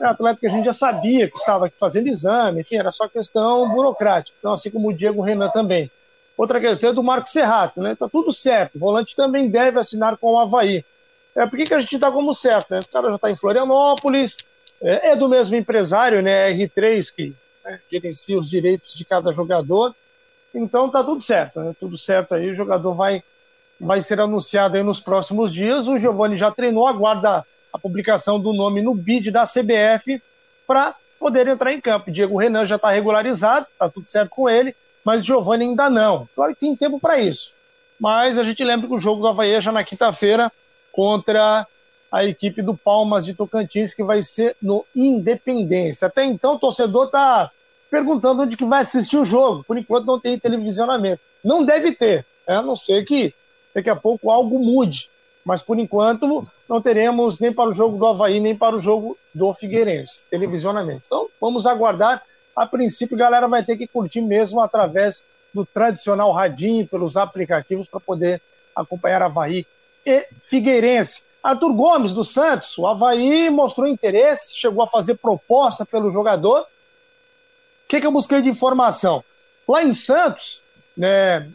[0.00, 3.06] é um atleta que a gente já sabia que estava fazendo exame, enfim, era só
[3.06, 4.34] questão burocrática.
[4.38, 5.90] Então, assim como o Diego Renan também.
[6.36, 7.94] Outra questão é do Marco Serrato, né?
[7.94, 8.76] Tá tudo certo.
[8.76, 10.82] O volante também deve assinar com o Havaí.
[11.36, 12.80] É, por que, que a gente está como certo, né?
[12.80, 14.38] O cara já está em Florianópolis,
[14.82, 19.94] é, é, do mesmo empresário, né, R3, que né, gerencia os direitos de cada jogador.
[20.54, 21.74] Então tá tudo certo, né?
[21.78, 23.22] Tudo certo aí, o jogador vai,
[23.78, 25.86] vai ser anunciado aí nos próximos dias.
[25.86, 30.20] O Giovanni já treinou, aguarda a publicação do nome no bid da CBF
[30.66, 32.10] para poder entrar em campo.
[32.10, 36.28] Diego Renan já está regularizado, tá tudo certo com ele, mas o Giovanni ainda não.
[36.34, 37.52] Claro que tem tempo para isso.
[37.98, 40.50] Mas a gente lembra que o jogo do Havaí é já na quinta-feira
[40.90, 41.66] contra
[42.10, 46.08] a equipe do Palmas de Tocantins, que vai ser no Independência.
[46.08, 47.50] Até então, o torcedor está
[47.90, 49.64] perguntando onde que vai assistir o jogo.
[49.64, 51.22] Por enquanto, não tem televisionamento.
[51.44, 52.56] Não deve ter, né?
[52.56, 53.32] a não ser que
[53.74, 55.08] daqui a pouco algo mude.
[55.44, 59.16] Mas, por enquanto, não teremos nem para o jogo do Havaí, nem para o jogo
[59.34, 61.02] do Figueirense, televisionamento.
[61.06, 62.22] Então, vamos aguardar.
[62.54, 65.24] A princípio, a galera vai ter que curtir mesmo através
[65.54, 68.42] do tradicional radinho, pelos aplicativos, para poder
[68.74, 69.66] acompanhar Havaí
[70.04, 71.22] e Figueirense.
[71.42, 76.60] Arthur Gomes, do Santos, o Havaí mostrou interesse, chegou a fazer proposta pelo jogador.
[76.60, 76.66] O
[77.88, 79.24] que, que eu busquei de informação?
[79.66, 80.60] Lá em Santos,
[80.96, 81.50] né,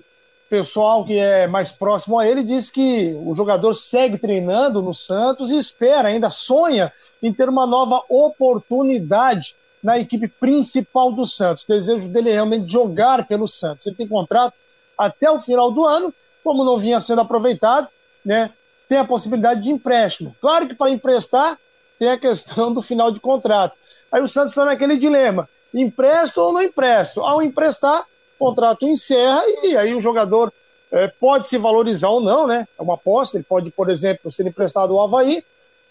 [0.50, 5.52] pessoal que é mais próximo a ele diz que o jogador segue treinando no Santos
[5.52, 11.64] e espera, ainda sonha em ter uma nova oportunidade na equipe principal do Santos.
[11.64, 13.86] O desejo dele é realmente jogar pelo Santos.
[13.86, 14.56] Ele tem contrato
[14.98, 16.14] até o final do ano,
[16.44, 17.88] como não vinha sendo aproveitado,
[18.24, 18.52] né?
[18.88, 20.36] Tem a possibilidade de empréstimo.
[20.40, 21.58] Claro que para emprestar
[21.98, 23.76] tem a questão do final de contrato.
[24.12, 27.22] Aí o Santos está naquele dilema: empresto ou não empresto?
[27.22, 28.06] Ao emprestar,
[28.38, 30.52] o contrato encerra e aí o jogador
[30.92, 32.68] é, pode se valorizar ou não, né?
[32.78, 33.38] É uma aposta.
[33.38, 35.44] Ele pode, por exemplo, ser emprestado ao Havaí,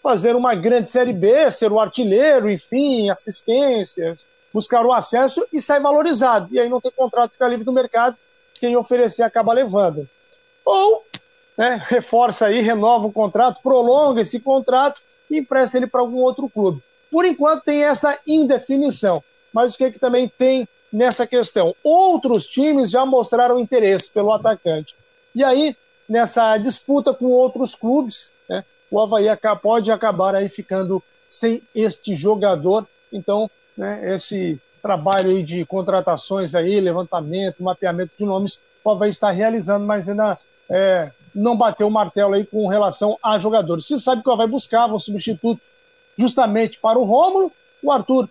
[0.02, 4.20] fazer uma grande Série B, ser o artilheiro, enfim, assistências,
[4.52, 6.48] buscar o acesso e sai valorizado.
[6.52, 8.16] E aí não tem contrato, fica livre do mercado,
[8.60, 10.08] quem oferecer acaba levando.
[10.64, 11.04] Ou
[11.56, 15.00] né, reforça aí, renova o contrato, prolonga esse contrato
[15.30, 16.82] e empresta ele para algum outro clube.
[17.10, 19.22] Por enquanto tem essa indefinição.
[19.52, 21.74] Mas o que, que também tem nessa questão?
[21.82, 24.96] Outros times já mostraram interesse pelo atacante.
[25.32, 25.76] E aí,
[26.08, 29.26] nessa disputa com outros clubes, né, o Havaí
[29.62, 32.86] pode acabar aí ficando sem este jogador.
[33.12, 39.86] Então, né, esse trabalho de contratações aí, levantamento, mapeamento de nomes, o Havaí está realizando,
[39.86, 40.38] mas ainda
[40.68, 43.86] é, não bateu o martelo aí com relação a jogadores.
[43.86, 45.60] Se sabe que o Havaí buscava um substituto
[46.16, 47.50] justamente para o Rômulo,
[47.82, 48.28] o Arthur,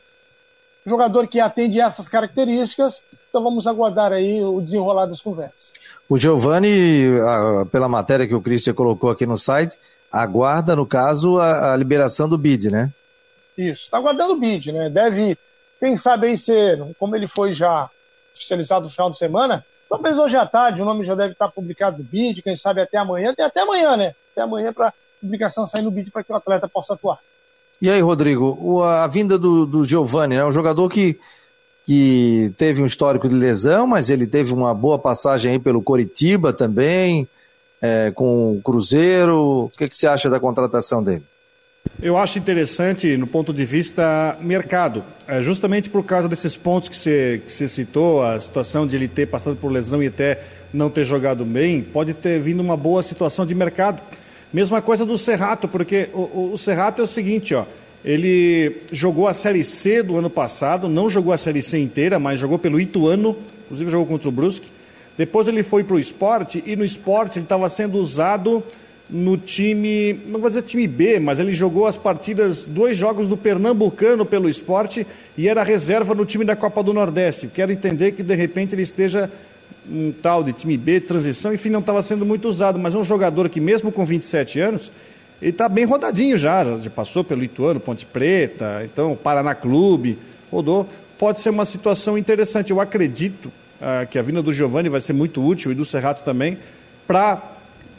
[0.85, 5.73] jogador que atende essas características, então vamos aguardar aí o desenrolar das conversas.
[6.07, 7.05] O Giovani,
[7.71, 9.77] pela matéria que o Christian colocou aqui no site,
[10.11, 12.91] aguarda, no caso, a, a liberação do BID, né?
[13.57, 14.89] Isso, está aguardando o BID, né?
[14.89, 15.37] Deve,
[15.79, 17.89] quem sabe aí ser, como ele foi já
[18.35, 21.99] oficializado no final de semana, talvez hoje à tarde o nome já deve estar publicado
[21.99, 24.15] no BID, quem sabe até amanhã, tem até amanhã, né?
[24.31, 24.91] Até amanhã para
[25.21, 27.19] publicação sair no BID para que o atleta possa atuar.
[27.79, 30.43] E aí, Rodrigo, a vinda do, do Giovani, né?
[30.43, 31.19] Um jogador que,
[31.85, 36.51] que teve um histórico de lesão, mas ele teve uma boa passagem aí pelo Coritiba
[36.51, 37.27] também,
[37.79, 39.65] é, com o Cruzeiro.
[39.65, 41.23] O que, que você acha da contratação dele?
[42.01, 46.97] Eu acho interessante no ponto de vista mercado, é justamente por causa desses pontos que
[46.97, 50.41] você, que você citou, a situação de ele ter passado por lesão e até
[50.73, 54.01] não ter jogado bem, pode ter vindo uma boa situação de mercado.
[54.51, 57.65] Mesma coisa do Serrato, porque o, o Serrato é o seguinte, ó,
[58.03, 62.39] ele jogou a Série C do ano passado, não jogou a Série C inteira, mas
[62.39, 64.67] jogou pelo Ituano, inclusive jogou contra o Brusque.
[65.17, 68.63] Depois ele foi para o esporte e no esporte ele estava sendo usado
[69.09, 73.37] no time, não vou dizer time B, mas ele jogou as partidas, dois jogos do
[73.37, 75.05] Pernambucano pelo esporte
[75.37, 77.47] e era reserva no time da Copa do Nordeste.
[77.47, 79.29] Quero entender que de repente ele esteja
[79.89, 83.03] um tal de time B, transição, enfim, não estava sendo muito usado, mas é um
[83.03, 84.91] jogador que mesmo com 27 anos,
[85.41, 90.17] ele está bem rodadinho já, já passou pelo Ituano, Ponte Preta, então Paraná Clube,
[90.49, 90.87] rodou.
[91.19, 92.71] Pode ser uma situação interessante.
[92.71, 93.51] Eu acredito
[93.81, 96.57] ah, que a vinda do Giovani vai ser muito útil e do Serrato também,
[97.05, 97.35] para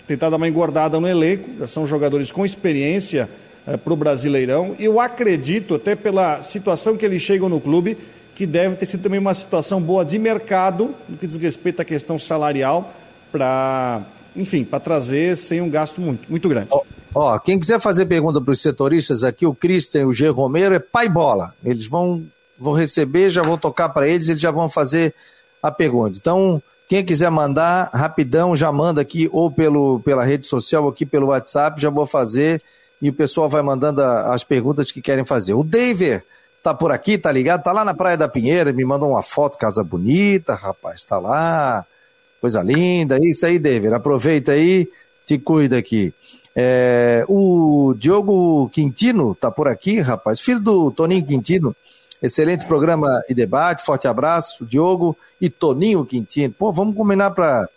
[0.07, 3.29] tentar dar uma engordada no elenco, já são jogadores com experiência
[3.67, 4.77] eh, para o Brasileirão.
[4.79, 7.97] E eu acredito, até pela situação que eles chegam no clube,
[8.35, 11.85] que deve ter sido também uma situação boa de mercado, no que diz respeito à
[11.85, 12.93] questão salarial,
[13.31, 14.03] para,
[14.37, 16.69] enfim, para trazer sem um gasto muito, muito grande.
[16.71, 16.83] Ó,
[17.15, 20.29] ó quem quiser fazer pergunta para os setoristas aqui, o Cristian e o G.
[20.29, 21.55] Romero, é pai bola.
[21.65, 22.25] Eles vão,
[22.59, 25.15] vão receber, já vão tocar para eles, eles já vão fazer
[25.63, 26.19] a pergunta.
[26.21, 31.07] Então, quem quiser mandar, rapidão, já manda aqui, ou pelo, pela rede social, ou aqui
[31.07, 32.63] pelo WhatsApp, já vou fazer,
[33.01, 35.55] e o pessoal vai mandando a, as perguntas que querem fazer.
[35.55, 36.23] O David
[36.63, 37.63] tá por aqui, tá ligado?
[37.63, 41.85] Tá lá na Praia da Pinheira, me mandou uma foto, casa bonita, rapaz, tá lá,
[42.41, 44.89] coisa linda, isso aí, David, aproveita aí,
[45.27, 46.13] te cuida aqui.
[46.57, 51.75] É, o Diogo Quintino tá por aqui, rapaz, filho do Toninho Quintino,
[52.25, 53.85] Excelente programa e debate.
[53.85, 56.55] Forte abraço, Diogo e Toninho Quintino.
[56.55, 57.69] Pô, vamos combinar para.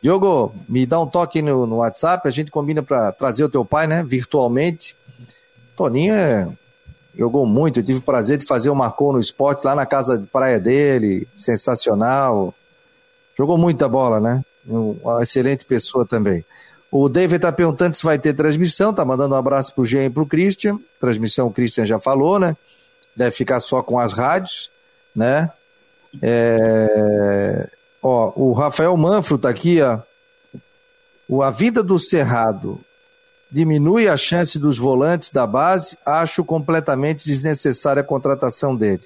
[0.00, 3.64] Diogo, me dá um toque no, no WhatsApp, a gente combina para trazer o teu
[3.64, 4.04] pai, né?
[4.04, 4.94] Virtualmente.
[5.76, 6.48] Toninho é...
[7.18, 10.16] jogou muito, eu tive o prazer de fazer o Marcou no esporte lá na casa
[10.16, 11.26] de praia dele.
[11.34, 12.54] Sensacional.
[13.36, 14.44] Jogou muita bola, né?
[14.68, 16.44] Uma excelente pessoa também.
[16.92, 20.10] O David está perguntando se vai ter transmissão, tá mandando um abraço pro Jean e
[20.10, 20.78] pro Christian.
[21.00, 22.56] Transmissão o Christian já falou, né?
[23.14, 24.70] Deve ficar só com as rádios,
[25.14, 25.50] né?
[26.22, 27.68] É...
[28.02, 30.00] Ó, o Rafael Manfro está aqui, ó.
[31.42, 32.80] A vida do Cerrado
[33.50, 39.02] diminui a chance dos volantes da base, acho completamente desnecessária a contratação dele.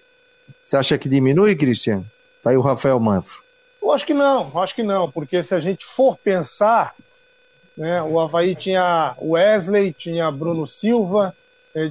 [0.65, 2.07] Você acha que diminui, Cristiano?
[2.43, 3.43] Tá aí o Rafael Manfro.
[3.83, 6.95] Eu acho que não, acho que não, porque se a gente for pensar,
[7.77, 11.35] né, o Havaí tinha Wesley, tinha Bruno Silva,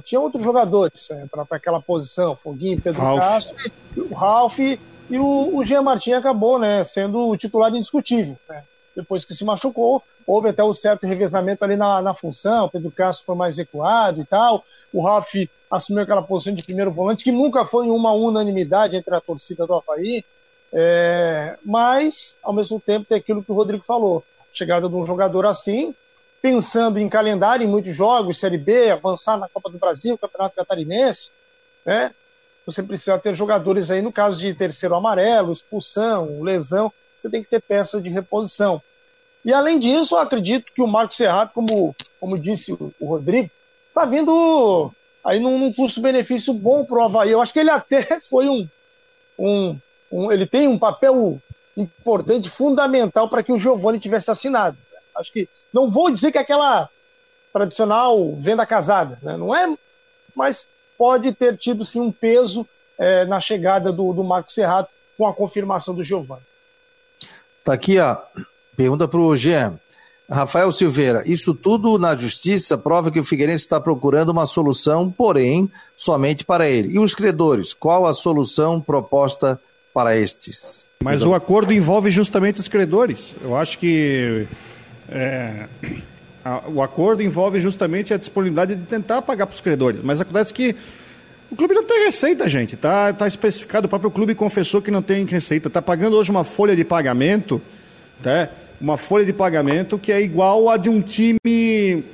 [0.04, 3.20] tinha outros jogadores é, para aquela posição, Foguinho, Pedro Ralph.
[3.20, 8.36] Castro, o Ralph, E o, o Jean Martin acabou né, sendo o titular indiscutível.
[8.48, 8.64] Né?
[8.96, 12.68] Depois que se machucou, houve até um certo revezamento ali na, na função.
[12.68, 14.64] Pedro Castro foi mais recuado e tal.
[14.92, 15.34] O Ralf
[15.70, 19.74] assumiu aquela posição de primeiro volante, que nunca foi uma unanimidade entre a torcida do
[19.74, 20.24] Havaí.
[20.72, 24.24] É, mas, ao mesmo tempo, tem aquilo que o Rodrigo falou.
[24.52, 25.94] Chegada de um jogador assim,
[26.44, 31.30] pensando em calendário, em muitos jogos, Série B, avançar na Copa do Brasil, Campeonato Catarinense,
[31.86, 32.12] né?
[32.66, 37.48] Você precisa ter jogadores aí, no caso de terceiro amarelo, expulsão, lesão, você tem que
[37.48, 38.82] ter peça de reposição.
[39.42, 43.48] E além disso, eu acredito que o Marco Serrato, como, como disse o, o Rodrigo,
[43.88, 44.92] está vindo
[45.24, 47.30] aí num, num custo-benefício bom para o Havaí.
[47.30, 48.68] Eu acho que ele até foi um,
[49.38, 49.78] um,
[50.12, 51.40] um, Ele tem um papel
[51.74, 54.76] importante, fundamental para que o Giovani tivesse assinado.
[55.14, 55.48] Acho que.
[55.72, 56.88] Não vou dizer que é aquela
[57.52, 59.36] tradicional venda casada, né?
[59.36, 59.72] não é,
[60.34, 60.66] mas
[60.98, 62.66] pode ter tido sim um peso
[62.98, 66.42] é, na chegada do, do Marco Serrato com a confirmação do Giovani.
[67.62, 68.18] Tá aqui, ó.
[68.76, 69.78] Pergunta para o Jean.
[70.28, 75.70] Rafael Silveira, isso tudo na justiça prova que o Figueirense está procurando uma solução, porém,
[75.96, 76.94] somente para ele.
[76.94, 79.60] E os credores, qual a solução proposta
[79.92, 80.88] para estes?
[81.02, 81.32] Mas então...
[81.32, 83.34] o acordo envolve justamente os credores.
[83.42, 84.46] Eu acho que
[85.08, 85.66] é,
[86.44, 90.00] a, o acordo envolve justamente a disponibilidade de tentar pagar para os credores.
[90.02, 90.76] Mas acontece que
[91.50, 92.76] o clube não tem receita, gente.
[92.76, 95.68] Tá, tá especificado, o próprio clube confessou que não tem receita.
[95.68, 97.60] Está pagando hoje uma folha de pagamento,
[98.22, 98.48] tá?
[98.80, 102.04] uma folha de pagamento que é igual a de um time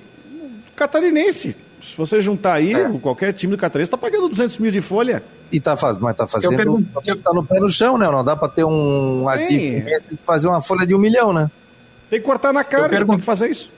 [0.76, 1.56] catarinense.
[1.82, 2.88] Se você juntar aí, é.
[3.00, 5.22] qualquer time do catarinense está pagando 200 mil de folha.
[5.50, 6.86] E tá faz, mas está fazendo.
[7.04, 8.08] Está no pé no chão, né?
[8.10, 9.86] Não dá para ter um ativo
[10.22, 11.50] fazer uma folha de um milhão, né?
[12.10, 13.70] Tem que cortar na cara, pergun- tem que fazer isso.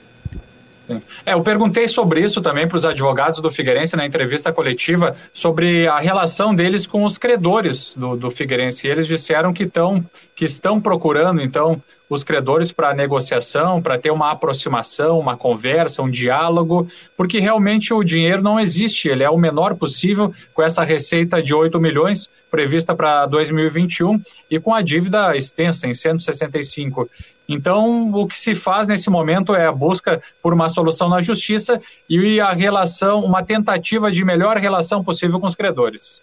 [1.25, 5.87] É, eu perguntei sobre isso também para os advogados do Figueirense na entrevista coletiva, sobre
[5.87, 8.85] a relação deles com os credores do, do Figueirense.
[8.85, 10.03] E eles disseram que, tão,
[10.35, 16.09] que estão procurando, então, os credores para negociação, para ter uma aproximação, uma conversa, um
[16.09, 21.41] diálogo, porque realmente o dinheiro não existe, ele é o menor possível com essa receita
[21.41, 27.09] de 8 milhões prevista para 2021 e com a dívida extensa em 165.
[27.47, 31.81] Então, o que se faz nesse momento é a busca por uma solução na justiça
[32.07, 36.21] e a relação, uma tentativa de melhor relação possível com os credores.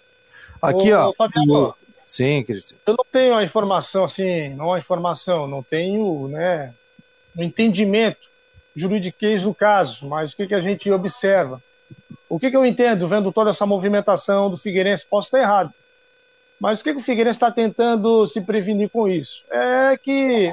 [0.63, 1.13] Aqui, ó.
[1.15, 1.75] Fabiano,
[2.11, 2.77] Sim, Cristian.
[2.85, 6.75] Eu não tenho a informação assim, não a informação, não tenho, né,
[7.37, 8.19] um entendimento
[8.75, 11.63] juridiquês do caso, mas o que, que a gente observa?
[12.29, 15.07] O que, que eu entendo vendo toda essa movimentação do Figueirense?
[15.07, 15.73] Posso estar errado,
[16.59, 19.45] mas o que, que o Figueirense está tentando se prevenir com isso?
[19.49, 20.53] É que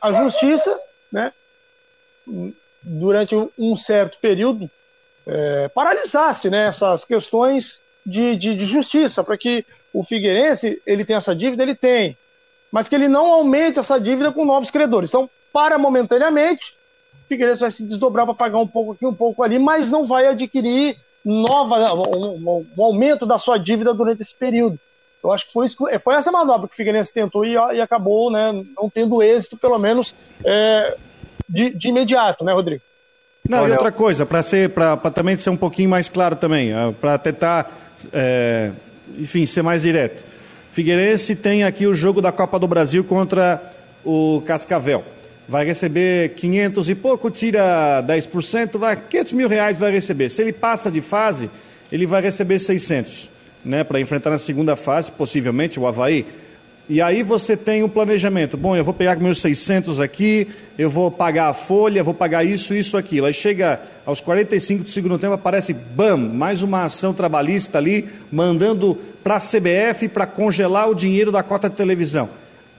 [0.00, 0.80] a justiça,
[1.12, 1.30] né,
[2.82, 4.70] durante um certo período,
[5.26, 11.16] é, paralisasse né, essas questões de, de, de justiça, para que o Figueirense, ele tem
[11.16, 12.16] essa dívida, ele tem,
[12.70, 15.10] mas que ele não aumente essa dívida com novos credores.
[15.10, 16.76] Então, para momentaneamente,
[17.24, 20.06] o Figueirense vai se desdobrar para pagar um pouco aqui, um pouco ali, mas não
[20.06, 24.78] vai adquirir nova, um, um aumento da sua dívida durante esse período.
[25.24, 28.30] Eu acho que foi, isso, foi essa manobra que o Figueirense tentou e, e acabou
[28.30, 30.96] né, não tendo êxito, pelo menos é,
[31.48, 32.82] de, de, imediato, né, Rodrigo?
[33.48, 37.18] Não, Olha, e outra coisa, para também ser um pouquinho mais claro também, é, para
[37.18, 38.70] tentar é,
[39.18, 40.24] enfim, ser mais direto.
[40.72, 43.62] Figueirense tem aqui o jogo da Copa do Brasil contra
[44.04, 45.04] o Cascavel.
[45.48, 50.28] Vai receber 500 e pouco, tira 10%, vai, 500 mil reais vai receber.
[50.28, 51.48] Se ele passa de fase,
[51.90, 53.30] ele vai receber 600,
[53.64, 56.26] né, para enfrentar na segunda fase, possivelmente, o Havaí.
[56.88, 58.56] E aí você tem um planejamento.
[58.56, 60.46] Bom, eu vou pegar meus 600 aqui,
[60.78, 63.26] eu vou pagar a folha, vou pagar isso, isso, aquilo.
[63.26, 68.96] Aí chega aos 45 do segundo tempo, aparece, bam, mais uma ação trabalhista ali, mandando
[69.24, 72.28] para a CBF para congelar o dinheiro da cota de televisão.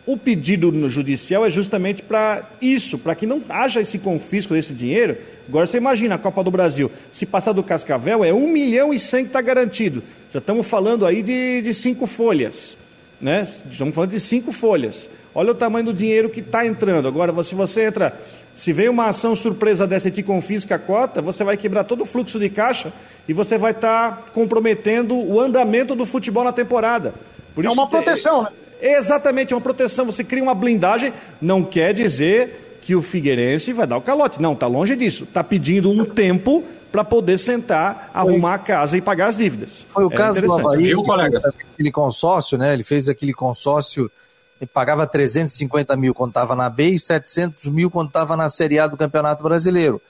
[0.06, 5.18] O pedido judicial é justamente para isso, para que não haja esse confisco desse dinheiro.
[5.50, 9.00] Agora você imagina a Copa do Brasil, se passar do Cascavel, é 1 milhão e
[9.00, 10.02] 100 que está garantido.
[10.32, 12.78] Já estamos falando aí de, de cinco folhas.
[13.20, 13.48] Né?
[13.70, 15.10] Estamos falando de cinco folhas.
[15.34, 17.08] Olha o tamanho do dinheiro que está entrando.
[17.08, 18.18] Agora, se você entra,
[18.56, 22.02] se vem uma ação surpresa dessa e te confisca a cota, você vai quebrar todo
[22.02, 22.92] o fluxo de caixa
[23.28, 27.14] e você vai estar tá comprometendo o andamento do futebol na temporada.
[27.54, 28.50] Por é uma proteção, né?
[28.82, 30.06] Exatamente, é uma proteção.
[30.06, 34.42] Você cria uma blindagem, não quer dizer que o Figueirense vai dar o calote.
[34.42, 35.26] Não, está longe disso.
[35.26, 38.22] Está pedindo um tempo para poder sentar, Foi.
[38.22, 39.86] arrumar a casa e pagar as dívidas.
[39.90, 41.44] Foi o é caso do Havaí, Viu, colegas?
[41.44, 42.74] aquele consórcio, né?
[42.74, 44.10] Ele fez aquele consórcio
[44.62, 48.80] e pagava 350 mil quando estava na B e 700 mil quando estava na Série
[48.80, 50.02] A do Campeonato Brasileiro.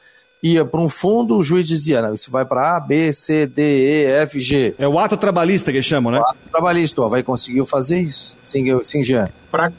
[0.43, 3.63] ia para um fundo, o juiz dizia, não, isso vai para A, B, C, D,
[3.63, 4.75] E, F, G.
[4.77, 6.19] É o ato trabalhista que eles chamam, né?
[6.19, 9.29] O ato trabalhista, o Havaí conseguiu fazer isso, sim, sim Jean.
[9.49, 9.71] Para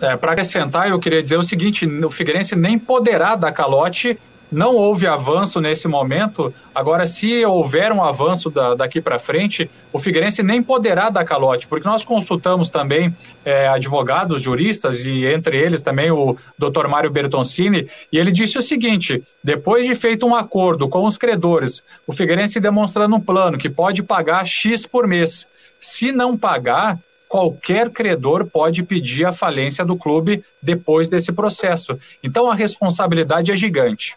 [0.00, 4.18] é, acrescentar, eu queria dizer o seguinte, o Figueirense nem poderá dar calote
[4.50, 6.52] não houve avanço nesse momento.
[6.74, 11.68] Agora, se houver um avanço da, daqui para frente, o Figueirense nem poderá dar calote,
[11.68, 16.88] porque nós consultamos também é, advogados, juristas, e entre eles também o Dr.
[16.88, 21.82] Mário Bertoncini, e ele disse o seguinte: depois de feito um acordo com os credores,
[22.06, 25.46] o Figueirense demonstrando um plano que pode pagar X por mês.
[25.78, 26.98] Se não pagar,
[27.30, 31.96] qualquer credor pode pedir a falência do clube depois desse processo.
[32.24, 34.16] Então a responsabilidade é gigante.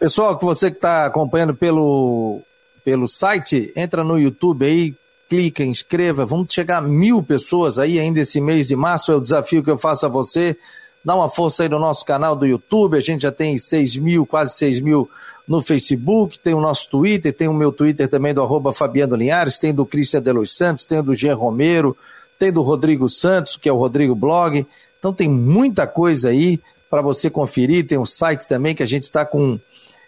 [0.00, 2.40] Pessoal, que você que está acompanhando pelo,
[2.84, 4.96] pelo site, entra no YouTube aí,
[5.28, 6.26] clica, inscreva.
[6.26, 9.12] Vamos chegar a mil pessoas aí ainda esse mês de março.
[9.12, 10.58] É o desafio que eu faço a você.
[11.04, 12.96] Dá uma força aí no nosso canal do YouTube.
[12.96, 15.08] A gente já tem 6 mil, quase 6 mil
[15.46, 16.38] no Facebook.
[16.38, 19.86] Tem o nosso Twitter, tem o meu Twitter também do arroba Fabiano Linhares, tem do
[19.86, 21.96] Cristian Delos Santos, tem do Jean Romero,
[22.38, 24.66] tem do Rodrigo Santos, que é o Rodrigo Blog.
[24.98, 27.86] Então tem muita coisa aí para você conferir.
[27.86, 29.58] Tem o site também que a gente está com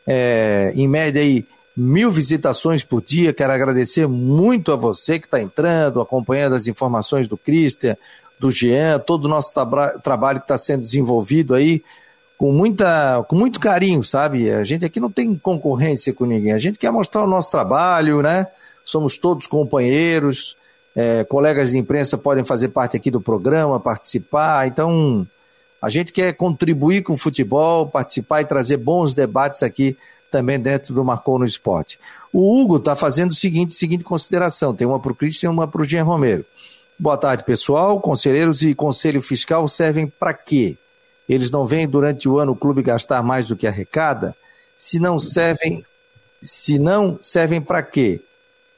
[0.06, 3.32] é, em média aí mil visitações por dia.
[3.32, 7.96] Quero agradecer muito a você que está entrando, acompanhando as informações do Christian,
[8.38, 11.82] do Jean, todo o nosso tra trabalho que está sendo desenvolvido aí
[12.36, 14.50] com, muita, com muito carinho, sabe?
[14.50, 18.22] A gente aqui não tem concorrência com ninguém, a gente quer mostrar o nosso trabalho,
[18.22, 18.46] né?
[18.84, 20.56] Somos todos companheiros,
[20.94, 25.26] é, colegas de imprensa podem fazer parte aqui do programa, participar, então
[25.80, 29.96] a gente quer contribuir com o futebol, participar e trazer bons debates aqui
[30.30, 31.98] também dentro do Marcou no Esporte.
[32.32, 35.68] O Hugo está fazendo o seguinte, seguinte consideração: tem uma para o Cristian e uma
[35.68, 36.44] para o Jean Romero.
[36.98, 38.00] Boa tarde, pessoal.
[38.00, 40.76] Conselheiros e conselho fiscal servem para quê?
[41.28, 44.36] Eles não vêm durante o ano o clube gastar mais do que arrecada?
[44.76, 45.84] Se não servem,
[46.42, 48.20] se não servem para quê?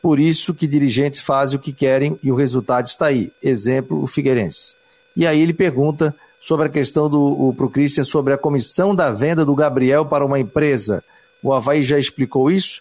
[0.01, 3.33] Por isso que dirigentes fazem o que querem e o resultado está aí.
[3.43, 4.75] Exemplo, o Figueirense.
[5.17, 9.11] E aí ele pergunta sobre a questão do para o Christian sobre a comissão da
[9.11, 11.03] venda do Gabriel para uma empresa.
[11.43, 12.81] O Havaí já explicou isso.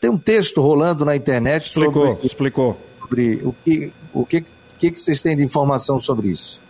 [0.00, 2.80] Tem um texto rolando na internet explicou, sobre, explicou.
[3.00, 4.44] sobre o que o que,
[4.78, 6.60] que, que vocês têm de informação sobre isso.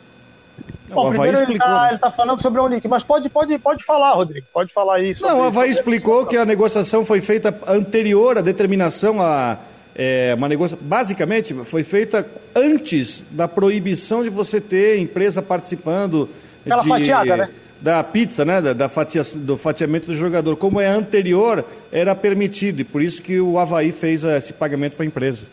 [0.89, 1.99] Bom, primeiro ele está né?
[1.99, 5.27] tá falando sobre o link, mas pode, pode, pode falar, Rodrigo, pode falar isso.
[5.27, 9.59] Não, o Havaí explicou que a negociação foi feita anterior à determinação a
[9.99, 16.29] é, uma negociação, basicamente, foi feita antes da proibição de você ter empresa participando.
[16.67, 17.49] Aquela de, fatiada, né?
[17.81, 18.61] Da pizza, né?
[18.61, 20.55] Da, da fatia, do fatiamento do jogador.
[20.57, 25.05] Como é anterior, era permitido, e por isso que o Havaí fez esse pagamento para
[25.05, 25.47] a empresa.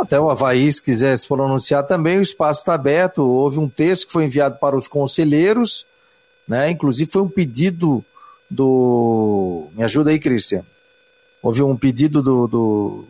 [0.00, 3.22] Até o Havaí, se quiser se pronunciar também, o espaço está aberto.
[3.22, 5.86] Houve um texto que foi enviado para os conselheiros,
[6.46, 6.70] né?
[6.70, 8.04] Inclusive foi um pedido
[8.50, 9.68] do.
[9.74, 10.64] Me ajuda aí, Cristian
[11.42, 13.04] houve um pedido do, do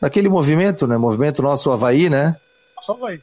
[0.00, 0.96] daquele movimento, né?
[0.96, 2.36] Movimento Nosso Havaí, né?
[2.76, 3.20] Nosso Havaí.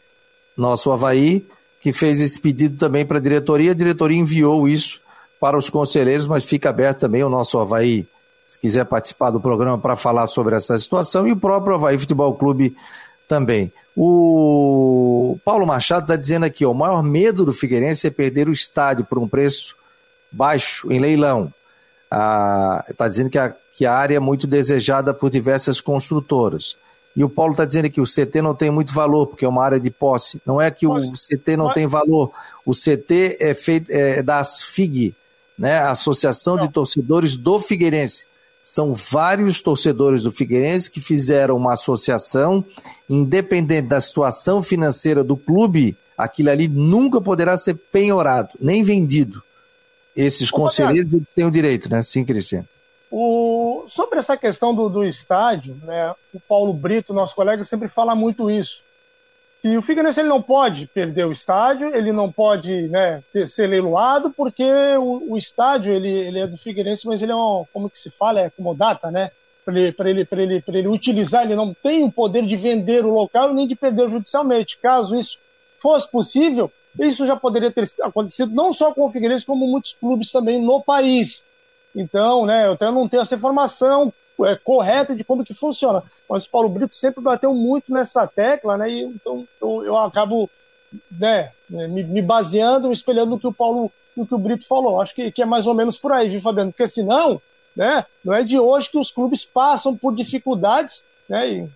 [0.57, 1.45] Nosso Havaí,
[1.79, 3.71] que fez esse pedido também para a diretoria.
[3.71, 5.01] A diretoria enviou isso
[5.39, 8.07] para os conselheiros, mas fica aberto também o nosso Havaí,
[8.49, 12.33] se quiser participar do programa para falar sobre essa situação, e o próprio Havaí Futebol
[12.33, 12.75] Clube
[13.27, 13.71] também.
[13.95, 18.51] O Paulo Machado está dizendo aqui: ó, o maior medo do Figueirense é perder o
[18.51, 19.75] estádio por um preço
[20.31, 21.53] baixo em leilão.
[22.05, 26.75] Está ah, dizendo que a que a área é muito desejada por diversas construtoras.
[27.15, 29.63] E o Paulo está dizendo que o CT não tem muito valor, porque é uma
[29.63, 30.41] área de posse.
[30.45, 32.29] Não é que o CT não tem valor.
[32.65, 35.15] O CT é feito é da ASFIG,
[35.57, 35.79] né?
[35.79, 38.25] Associação de Torcedores do Figueirense.
[38.61, 42.63] São vários torcedores do Figueirense que fizeram uma associação,
[43.09, 49.41] independente da situação financeira do clube, aquilo ali nunca poderá ser penhorado, nem vendido.
[50.15, 52.03] Esses conselheiros eles têm o direito, né?
[52.03, 52.67] Sim, Cristiano.
[53.09, 58.13] O, sobre essa questão do, do estádio, né, o Paulo Brito, nosso colega, sempre fala
[58.13, 58.83] muito isso.
[59.61, 63.67] E o Figueirense ele não pode perder o estádio, ele não pode né, ter, ser
[63.67, 64.63] leiloado, porque
[64.97, 68.09] o, o, estádio ele, ele é do Figueirense, mas ele é um, como que se
[68.09, 69.31] fala, é comodata, né?
[69.65, 73.53] Para ele, ele, ele, ele utilizar, ele não tem o poder de vender o local
[73.53, 74.77] nem de perder judicialmente.
[74.77, 75.37] Caso isso
[75.79, 80.31] fosse possível, isso já poderia ter acontecido não só com o Figueirense, como muitos clubes
[80.31, 81.43] também no país.
[81.93, 84.13] Então, né, eu até não tenho essa informação
[84.45, 86.03] é, correta de como que funciona.
[86.29, 88.89] Mas o Paulo Brito sempre bateu muito nessa tecla, né?
[88.89, 90.49] E, então eu, eu acabo
[91.11, 95.01] né, me, me, baseando, me espelhando no que o Paulo, no que o Brito falou.
[95.01, 96.71] Acho que, que é mais ou menos por aí, viu, Fabiano?
[96.71, 97.41] Porque senão,
[97.75, 101.49] né, não é de hoje que os clubes passam por dificuldades, né?
[101.49, 101.69] E,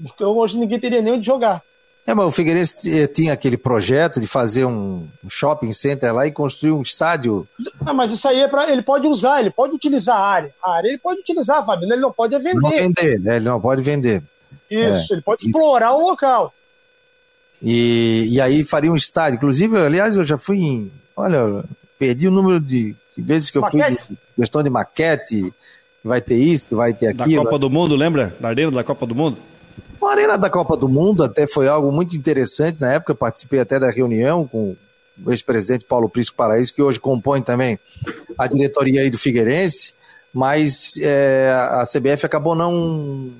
[0.00, 1.62] então hoje ninguém teria nem onde jogar.
[2.06, 6.72] É, mas o Figueirense tinha aquele projeto de fazer um shopping center lá e construir
[6.72, 7.48] um estádio.
[7.84, 10.54] Ah, mas isso aí é para ele pode usar, ele pode utilizar a área.
[10.62, 12.60] A área ele pode utilizar, Fábio, ele não pode vender.
[12.60, 13.36] Não vender, né?
[13.36, 14.22] Ele não pode vender.
[14.70, 15.48] Isso, é, ele pode isso.
[15.48, 16.52] explorar o local.
[17.62, 19.36] E, e aí faria um estádio.
[19.36, 20.92] Inclusive, aliás, eu já fui em.
[21.16, 21.64] Olha,
[21.98, 24.06] perdi o número de vezes que eu maquete.
[24.08, 25.54] fui de questão de maquete,
[26.04, 27.36] vai ter isso, vai ter aquilo.
[27.36, 28.36] Da Copa do Mundo, lembra?
[28.38, 29.38] Da arena da Copa do Mundo?
[30.06, 33.78] A Arena da Copa do Mundo até foi algo muito interessante na época, participei até
[33.78, 34.76] da reunião com
[35.24, 37.78] o ex-presidente Paulo Prisco Paraíso, que hoje compõe também
[38.36, 39.94] a diretoria aí do Figueirense,
[40.32, 43.30] mas é, a CBF acabou não,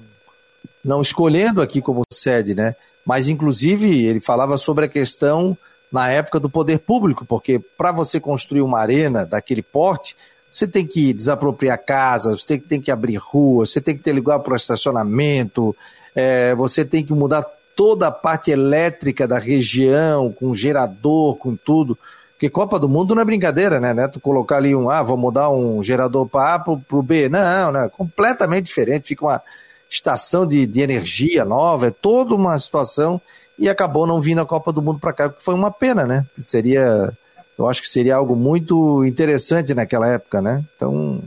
[0.84, 2.76] não escolhendo aqui como sede, né?
[3.04, 5.56] Mas, inclusive, ele falava sobre a questão
[5.90, 10.16] na época do poder público, porque para você construir uma arena daquele porte,
[10.50, 14.38] você tem que desapropriar casas, você tem que abrir ruas, você tem que ter lugar
[14.38, 15.76] para o estacionamento,
[16.14, 17.44] é, você tem que mudar
[17.74, 21.98] toda a parte elétrica da região, com gerador, com tudo.
[22.32, 23.94] Porque Copa do Mundo não é brincadeira, né?
[23.94, 24.08] né?
[24.08, 27.28] Tu colocar ali um, ah, vou mudar um gerador para A para o B.
[27.28, 29.08] Não, não, é completamente diferente.
[29.08, 29.42] Fica uma
[29.88, 33.20] estação de, de energia nova, é toda uma situação.
[33.56, 36.26] E acabou não vindo a Copa do Mundo para cá, que foi uma pena, né?
[36.38, 37.12] Seria,
[37.56, 40.64] eu acho que seria algo muito interessante naquela época, né?
[40.76, 41.22] Então,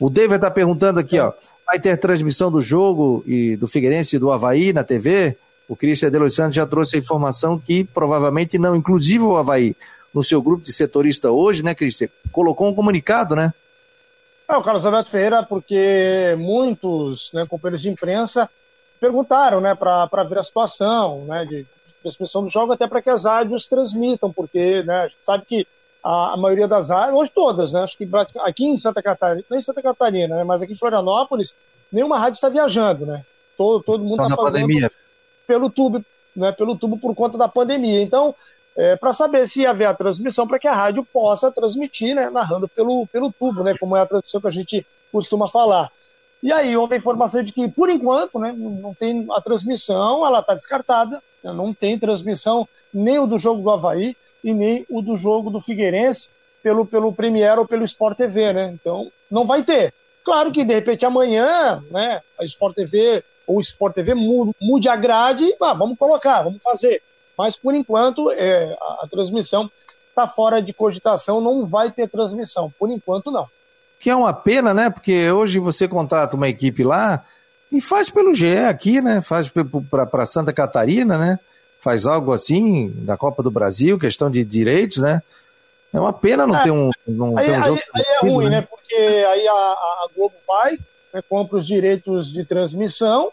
[0.00, 1.32] o David está perguntando aqui, ó.
[1.66, 5.36] Vai ter transmissão do jogo e do Figueirense e do Havaí na TV?
[5.68, 9.74] O Cristian de Los Santos já trouxe a informação que provavelmente não, inclusive o Havaí,
[10.14, 12.08] no seu grupo de setorista hoje, né, Cristian?
[12.30, 13.52] Colocou um comunicado, né?
[14.48, 18.48] É, o Carlos Alberto Ferreira, porque muitos né, companheiros de imprensa
[19.00, 21.66] perguntaram né, para ver a situação né, de
[22.00, 25.66] transmissão do jogo, até para que as rádios transmitam, porque né, a gente sabe que
[26.06, 27.82] a, a maioria das áreas, hoje todas, né?
[27.82, 30.44] Acho que aqui em Santa Catarina, não em Santa Catarina, né?
[30.44, 31.52] Mas aqui em Florianópolis,
[31.90, 33.24] nenhuma rádio está viajando, né?
[33.58, 34.92] Todo, todo mundo está fazendo pandemia.
[35.48, 36.04] pelo tubo,
[36.36, 36.52] né?
[36.52, 38.00] Pelo tubo por conta da pandemia.
[38.00, 38.32] Então,
[38.76, 42.30] é, para saber se haver a transmissão, para que a rádio possa transmitir, né?
[42.30, 43.74] Narrando pelo, pelo tubo, né?
[43.76, 45.90] Como é a transmissão que a gente costuma falar.
[46.40, 50.40] E aí houve a informação de que, por enquanto, né, não tem a transmissão, ela
[50.40, 54.14] está descartada, né, não tem transmissão nem o do jogo do Havaí,
[54.46, 56.28] e nem o do jogo do Figueirense
[56.62, 58.70] pelo, pelo Premier ou pelo Sport TV, né?
[58.72, 59.92] Então, não vai ter.
[60.24, 64.94] Claro que, de repente, amanhã, né, a Sport TV ou o Sport TV mude, a
[64.94, 67.02] grade, ah, vamos colocar, vamos fazer.
[67.36, 69.68] Mas, por enquanto, é, a, a transmissão
[70.10, 72.72] está fora de cogitação, não vai ter transmissão.
[72.78, 73.48] Por enquanto, não.
[73.98, 74.90] Que é uma pena, né?
[74.90, 77.24] Porque hoje você contrata uma equipe lá
[77.72, 79.20] e faz pelo GE aqui, né?
[79.20, 79.50] Faz
[80.10, 81.40] para Santa Catarina, né?
[81.86, 85.22] Faz algo assim da Copa do Brasil, questão de direitos, né?
[85.94, 87.80] É uma pena não é, ter um, não aí, ter um jogo.
[87.94, 88.50] Aí, aí é ruim, né?
[88.50, 88.66] né?
[88.68, 90.72] Porque aí a, a Globo vai,
[91.14, 93.30] né, compra os direitos de transmissão,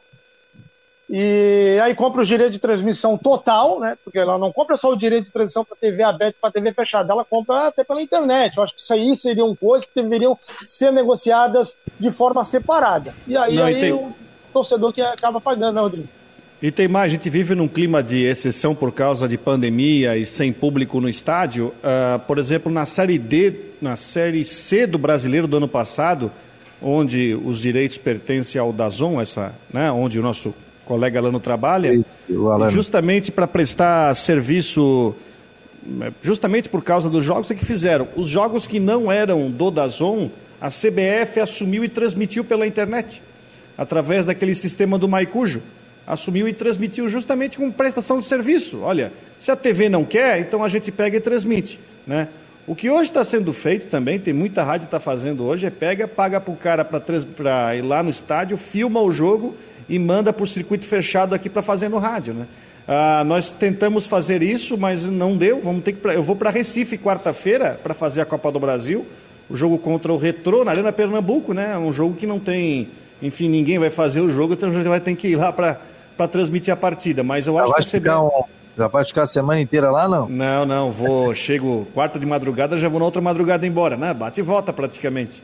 [1.09, 3.97] e aí compra os direitos de transmissão total, né?
[4.03, 6.73] Porque ela não compra só o direito de transmissão para TV aberta e para TV
[6.73, 8.55] fechada, ela compra até pela internet.
[8.55, 13.15] Eu acho que isso aí seriam coisas que deveriam ser negociadas de forma separada.
[13.25, 13.93] E aí, não, aí tem...
[13.93, 14.13] o
[14.53, 16.07] torcedor que acaba pagando, né, Rodrigo?
[16.63, 20.25] E tem mais, a gente vive num clima de exceção por causa de pandemia e
[20.25, 21.73] sem público no estádio.
[21.83, 26.31] Uh, por exemplo, na Série D, na Série C do Brasileiro do ano passado,
[26.81, 30.55] onde os direitos pertencem ao Dazon, essa, né, onde o nosso
[30.85, 32.01] colega Alano trabalha,
[32.69, 35.13] justamente para prestar serviço,
[36.21, 38.07] justamente por causa dos jogos é que fizeram.
[38.15, 40.29] Os jogos que não eram do Dazon,
[40.61, 43.21] a CBF assumiu e transmitiu pela internet,
[43.77, 45.61] através daquele sistema do Maicujo
[46.05, 48.81] assumiu e transmitiu justamente como prestação de serviço.
[48.81, 51.79] Olha, se a TV não quer, então a gente pega e transmite.
[52.05, 52.27] Né?
[52.65, 55.69] O que hoje está sendo feito também, tem muita rádio que está fazendo hoje, é
[55.69, 59.55] pega, paga para o cara para ir lá no estádio, filma o jogo
[59.89, 62.33] e manda por circuito fechado aqui para fazer no rádio.
[62.33, 62.45] Né?
[62.87, 65.61] Ah, nós tentamos fazer isso, mas não deu.
[65.61, 69.05] Vamos ter que eu vou para Recife quarta-feira para fazer a Copa do Brasil,
[69.49, 71.77] o jogo contra o Retrô na Arena Pernambuco, né?
[71.77, 72.89] Um jogo que não tem,
[73.21, 75.79] enfim, ninguém vai fazer o jogo, então a gente vai ter que ir lá para
[76.15, 78.43] para transmitir a partida, mas eu já acho que a Um,
[78.77, 80.27] já vai ficar a semana inteira lá, não?
[80.27, 84.13] Não, não, vou, chego quarta de madrugada, já vou na outra madrugada embora, né?
[84.13, 85.43] Bate e volta praticamente.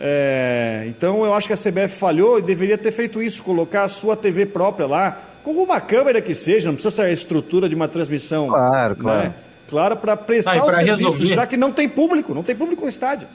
[0.00, 3.88] É, então eu acho que a CBF falhou e deveria ter feito isso, colocar a
[3.88, 7.74] sua TV própria lá, com uma câmera que seja, não precisa ser a estrutura de
[7.74, 8.48] uma transmissão.
[8.48, 9.00] Claro, né?
[9.00, 9.34] claro.
[9.68, 11.34] Claro, para prestar ah, o serviço, resolver.
[11.34, 13.28] já que não tem público, não tem público no estádio.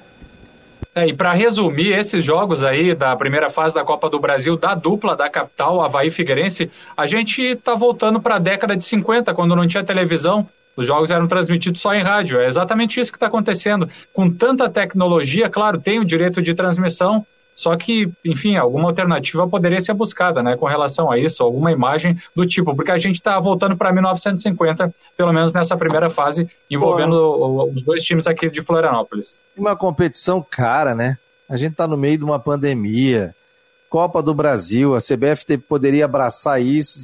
[0.96, 4.76] É, e para resumir, esses jogos aí da primeira fase da Copa do Brasil, da
[4.76, 9.56] dupla da capital, Havaí Figueirense, a gente está voltando para a década de 50, quando
[9.56, 10.48] não tinha televisão.
[10.76, 12.40] Os jogos eram transmitidos só em rádio.
[12.40, 13.90] É exatamente isso que está acontecendo.
[14.12, 17.26] Com tanta tecnologia, claro, tem o direito de transmissão,
[17.56, 22.18] Só que, enfim, alguma alternativa poderia ser buscada, né, com relação a isso, alguma imagem
[22.36, 27.72] do tipo, porque a gente está voltando para 1950, pelo menos nessa primeira fase, envolvendo
[27.74, 29.40] os dois times aqui de Florianópolis.
[29.56, 31.18] Uma competição cara, né?
[31.50, 33.36] A gente está no meio de uma pandemia.
[33.90, 36.98] Copa do Brasil, a CBF poderia abraçar isso,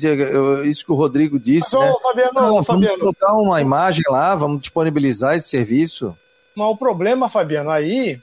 [0.65, 1.75] isso que o Rodrigo disse.
[1.75, 1.95] Mas, né?
[2.01, 2.99] Fabiano, Não, vamos Fabiano.
[2.99, 6.17] colocar uma imagem lá, vamos disponibilizar esse serviço.
[6.55, 8.19] Mas o problema, Fabiano, aí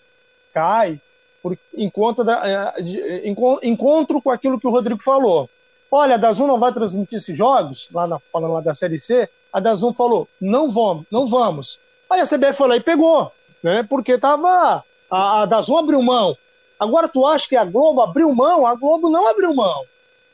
[0.53, 1.01] cai
[1.47, 3.29] por, em conta da, é, de,
[3.63, 5.49] encontro com aquilo que o Rodrigo falou.
[5.89, 9.29] Olha, a Dazun não vai transmitir esses jogos, lá na, falando lá da Série C,
[9.53, 11.79] a Dazun falou, não vamos, não vamos.
[12.11, 13.31] Aí a CBF foi lá e pegou,
[13.63, 13.85] né?
[13.89, 14.83] Porque tava.
[15.09, 16.37] A, a Dazun abriu mão.
[16.81, 18.67] Agora tu acha que a Globo abriu mão?
[18.67, 19.85] A Globo não abriu mão.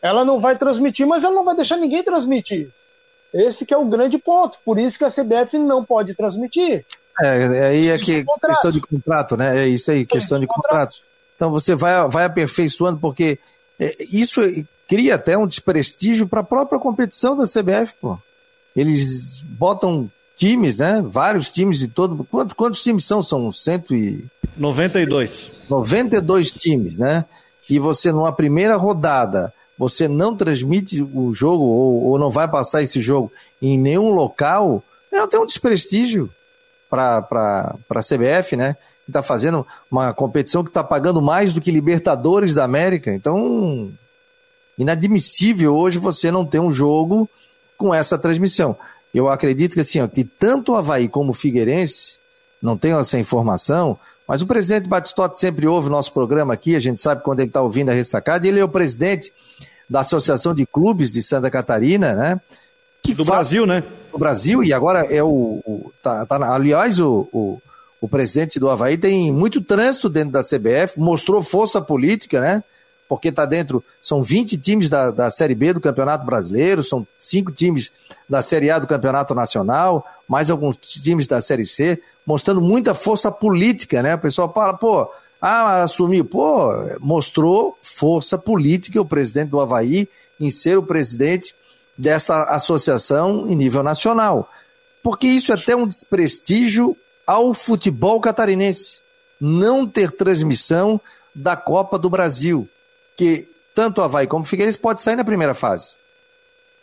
[0.01, 2.71] Ela não vai transmitir, mas ela não vai deixar ninguém transmitir.
[3.35, 4.59] Esse que é o grande ponto.
[4.65, 6.87] Por isso que a CBF não pode transmitir.
[7.21, 9.65] É, é aí é que questão de contrato, né?
[9.65, 10.97] É isso aí, questão de contrato.
[11.37, 13.39] Então você vai, vai aperfeiçoando, porque
[13.79, 14.41] é, isso
[14.89, 18.19] cria até um desprestígio para a própria competição da CBF, pô.
[18.75, 21.03] Eles botam times, né?
[21.05, 22.25] Vários times de todo.
[22.25, 23.23] Quantos, quantos times são?
[23.23, 24.25] São cento e.
[24.57, 25.51] 92.
[25.69, 27.25] 92 times, né?
[27.69, 32.83] E você, numa primeira rodada, você não transmite o jogo ou, ou não vai passar
[32.83, 36.31] esse jogo em nenhum local, é até um desprestígio
[36.93, 38.77] para a CBF, né?
[39.05, 43.13] Que está fazendo uma competição que está pagando mais do que Libertadores da América.
[43.13, 43.91] Então,
[44.79, 47.29] inadmissível hoje você não ter um jogo
[47.79, 48.77] com essa transmissão.
[49.15, 52.17] Eu acredito que assim, ó, que tanto o Havaí como o Figueirense,
[52.61, 56.81] não tenho essa informação, mas o presidente Batistotti sempre ouve o nosso programa aqui, a
[56.81, 59.33] gente sabe quando ele está ouvindo a ressacada, e ele é o presidente
[59.91, 62.41] da Associação de Clubes de Santa Catarina, né?
[63.03, 63.49] Que do faz...
[63.49, 63.83] Brasil, né?
[64.13, 65.63] Do Brasil, e agora é o.
[65.65, 67.63] o tá, tá, aliás, o, o,
[67.99, 72.63] o, presidente do Havaí tem muito trânsito dentro da CBF, mostrou força política, né?
[73.09, 73.83] Porque está dentro.
[74.03, 77.91] São 20 times da, da Série B do Campeonato Brasileiro, são cinco times
[78.29, 83.33] da Série A do Campeonato Nacional, mais alguns times da Série C, mostrando muita força
[83.33, 84.15] política, né?
[84.15, 85.11] O pessoal fala, pô,
[85.41, 86.25] ah, assumiu.
[86.27, 90.07] Pô, mostrou força política o presidente do Havaí
[90.39, 91.55] em ser o presidente
[91.97, 94.51] dessa associação em nível nacional.
[95.03, 98.99] Porque isso é até um desprestígio ao futebol catarinense.
[99.41, 101.01] Não ter transmissão
[101.35, 102.69] da Copa do Brasil,
[103.17, 105.97] que tanto Havaí como Figueirense pode sair na primeira fase.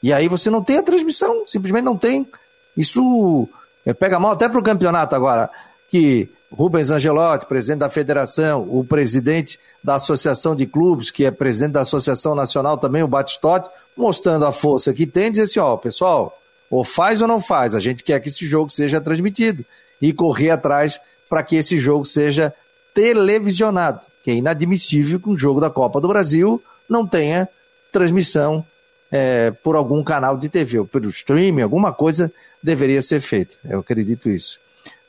[0.01, 2.27] E aí você não tem a transmissão, simplesmente não tem.
[2.75, 3.47] Isso
[3.85, 5.49] é, pega mal até para o campeonato agora,
[5.89, 11.73] que Rubens Angelotti, presidente da federação, o presidente da Associação de Clubes, que é presidente
[11.73, 13.69] da Associação Nacional também, o Batistotti,
[13.99, 16.39] mostrando a força que tem, dizer assim, ó, pessoal,
[16.69, 19.65] ou faz ou não faz, a gente quer que esse jogo seja transmitido
[20.01, 22.53] e correr atrás para que esse jogo seja
[22.93, 27.47] televisionado, que é inadmissível que um jogo da Copa do Brasil não tenha
[27.91, 28.65] transmissão
[29.11, 32.31] é, por algum canal de TV, ou pelo streaming, alguma coisa
[32.61, 33.55] deveria ser feita.
[33.67, 34.59] Eu acredito isso.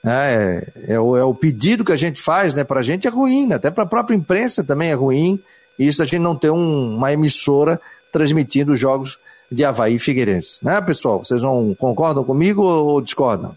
[0.05, 2.65] É, é, o, é o pedido que a gente faz, né?
[2.65, 3.57] Para a gente é ruim, né?
[3.57, 5.41] até para a própria imprensa também é ruim.
[5.79, 7.81] Isso a gente não ter um, uma emissora
[8.13, 9.19] transmitindo jogos
[9.51, 10.65] de Havaí e Figueirense.
[10.65, 11.25] Né, pessoal?
[11.25, 13.55] Vocês não concordam comigo ou discordam?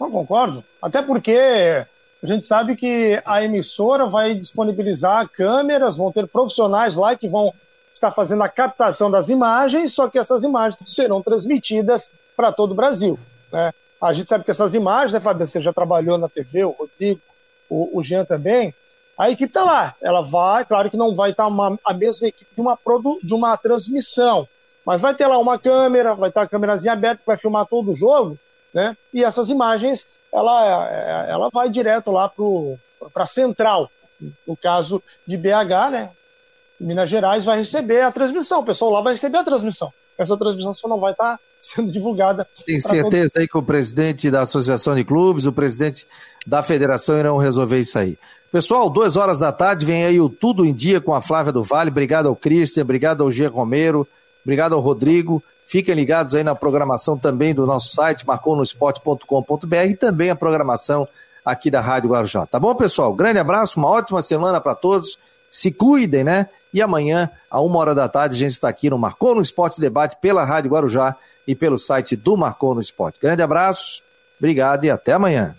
[0.00, 0.64] Não concordo.
[0.80, 1.84] Até porque
[2.22, 7.52] a gente sabe que a emissora vai disponibilizar câmeras, vão ter profissionais lá que vão
[7.92, 12.74] estar fazendo a captação das imagens, só que essas imagens serão transmitidas para todo o
[12.74, 13.18] Brasil.
[13.52, 13.72] Né?
[14.00, 15.46] A gente sabe que essas imagens, né, Fábio?
[15.46, 17.20] Você já trabalhou na TV, o Rodrigo,
[17.68, 18.72] o, o Jean também.
[19.18, 19.96] A equipe está lá.
[20.00, 23.34] Ela vai, claro que não vai estar tá a mesma equipe de uma, produ, de
[23.34, 24.46] uma transmissão,
[24.86, 27.66] mas vai ter lá uma câmera, vai estar tá a câmerazinha aberta que vai filmar
[27.66, 28.38] todo o jogo,
[28.72, 28.96] né?
[29.12, 32.30] E essas imagens, ela, ela vai direto lá
[33.12, 33.90] para a central.
[34.46, 36.10] No caso de BH, né?
[36.80, 38.60] Minas Gerais vai receber a transmissão.
[38.60, 39.92] O pessoal lá vai receber a transmissão.
[40.16, 42.46] Essa transmissão só não vai estar tá sendo divulgada.
[42.64, 43.40] Tem certeza todo...
[43.40, 46.06] aí que o presidente da Associação de Clubes, o presidente
[46.46, 48.18] da federação irão resolver isso aí.
[48.50, 51.62] Pessoal, duas horas da tarde vem aí o Tudo em Dia com a Flávia do
[51.62, 51.90] Vale.
[51.90, 53.46] Obrigado ao Cristian, obrigado ao G.
[53.46, 54.08] Romero,
[54.42, 55.42] obrigado ao Rodrigo.
[55.66, 61.06] Fiquem ligados aí na programação também do nosso site, marconosport.com.br e também a programação
[61.44, 62.46] aqui da Rádio Guarujá.
[62.46, 63.12] Tá bom, pessoal?
[63.12, 65.18] Grande abraço, uma ótima semana para todos.
[65.50, 66.48] Se cuidem, né?
[66.72, 69.78] E amanhã, a uma hora da tarde, a gente está aqui no Marcou no Esporte
[69.78, 71.14] Debate pela Rádio Guarujá
[71.46, 73.18] e pelo site do Marcou no Esporte.
[73.20, 74.02] Grande abraço,
[74.38, 75.54] obrigado e até amanhã.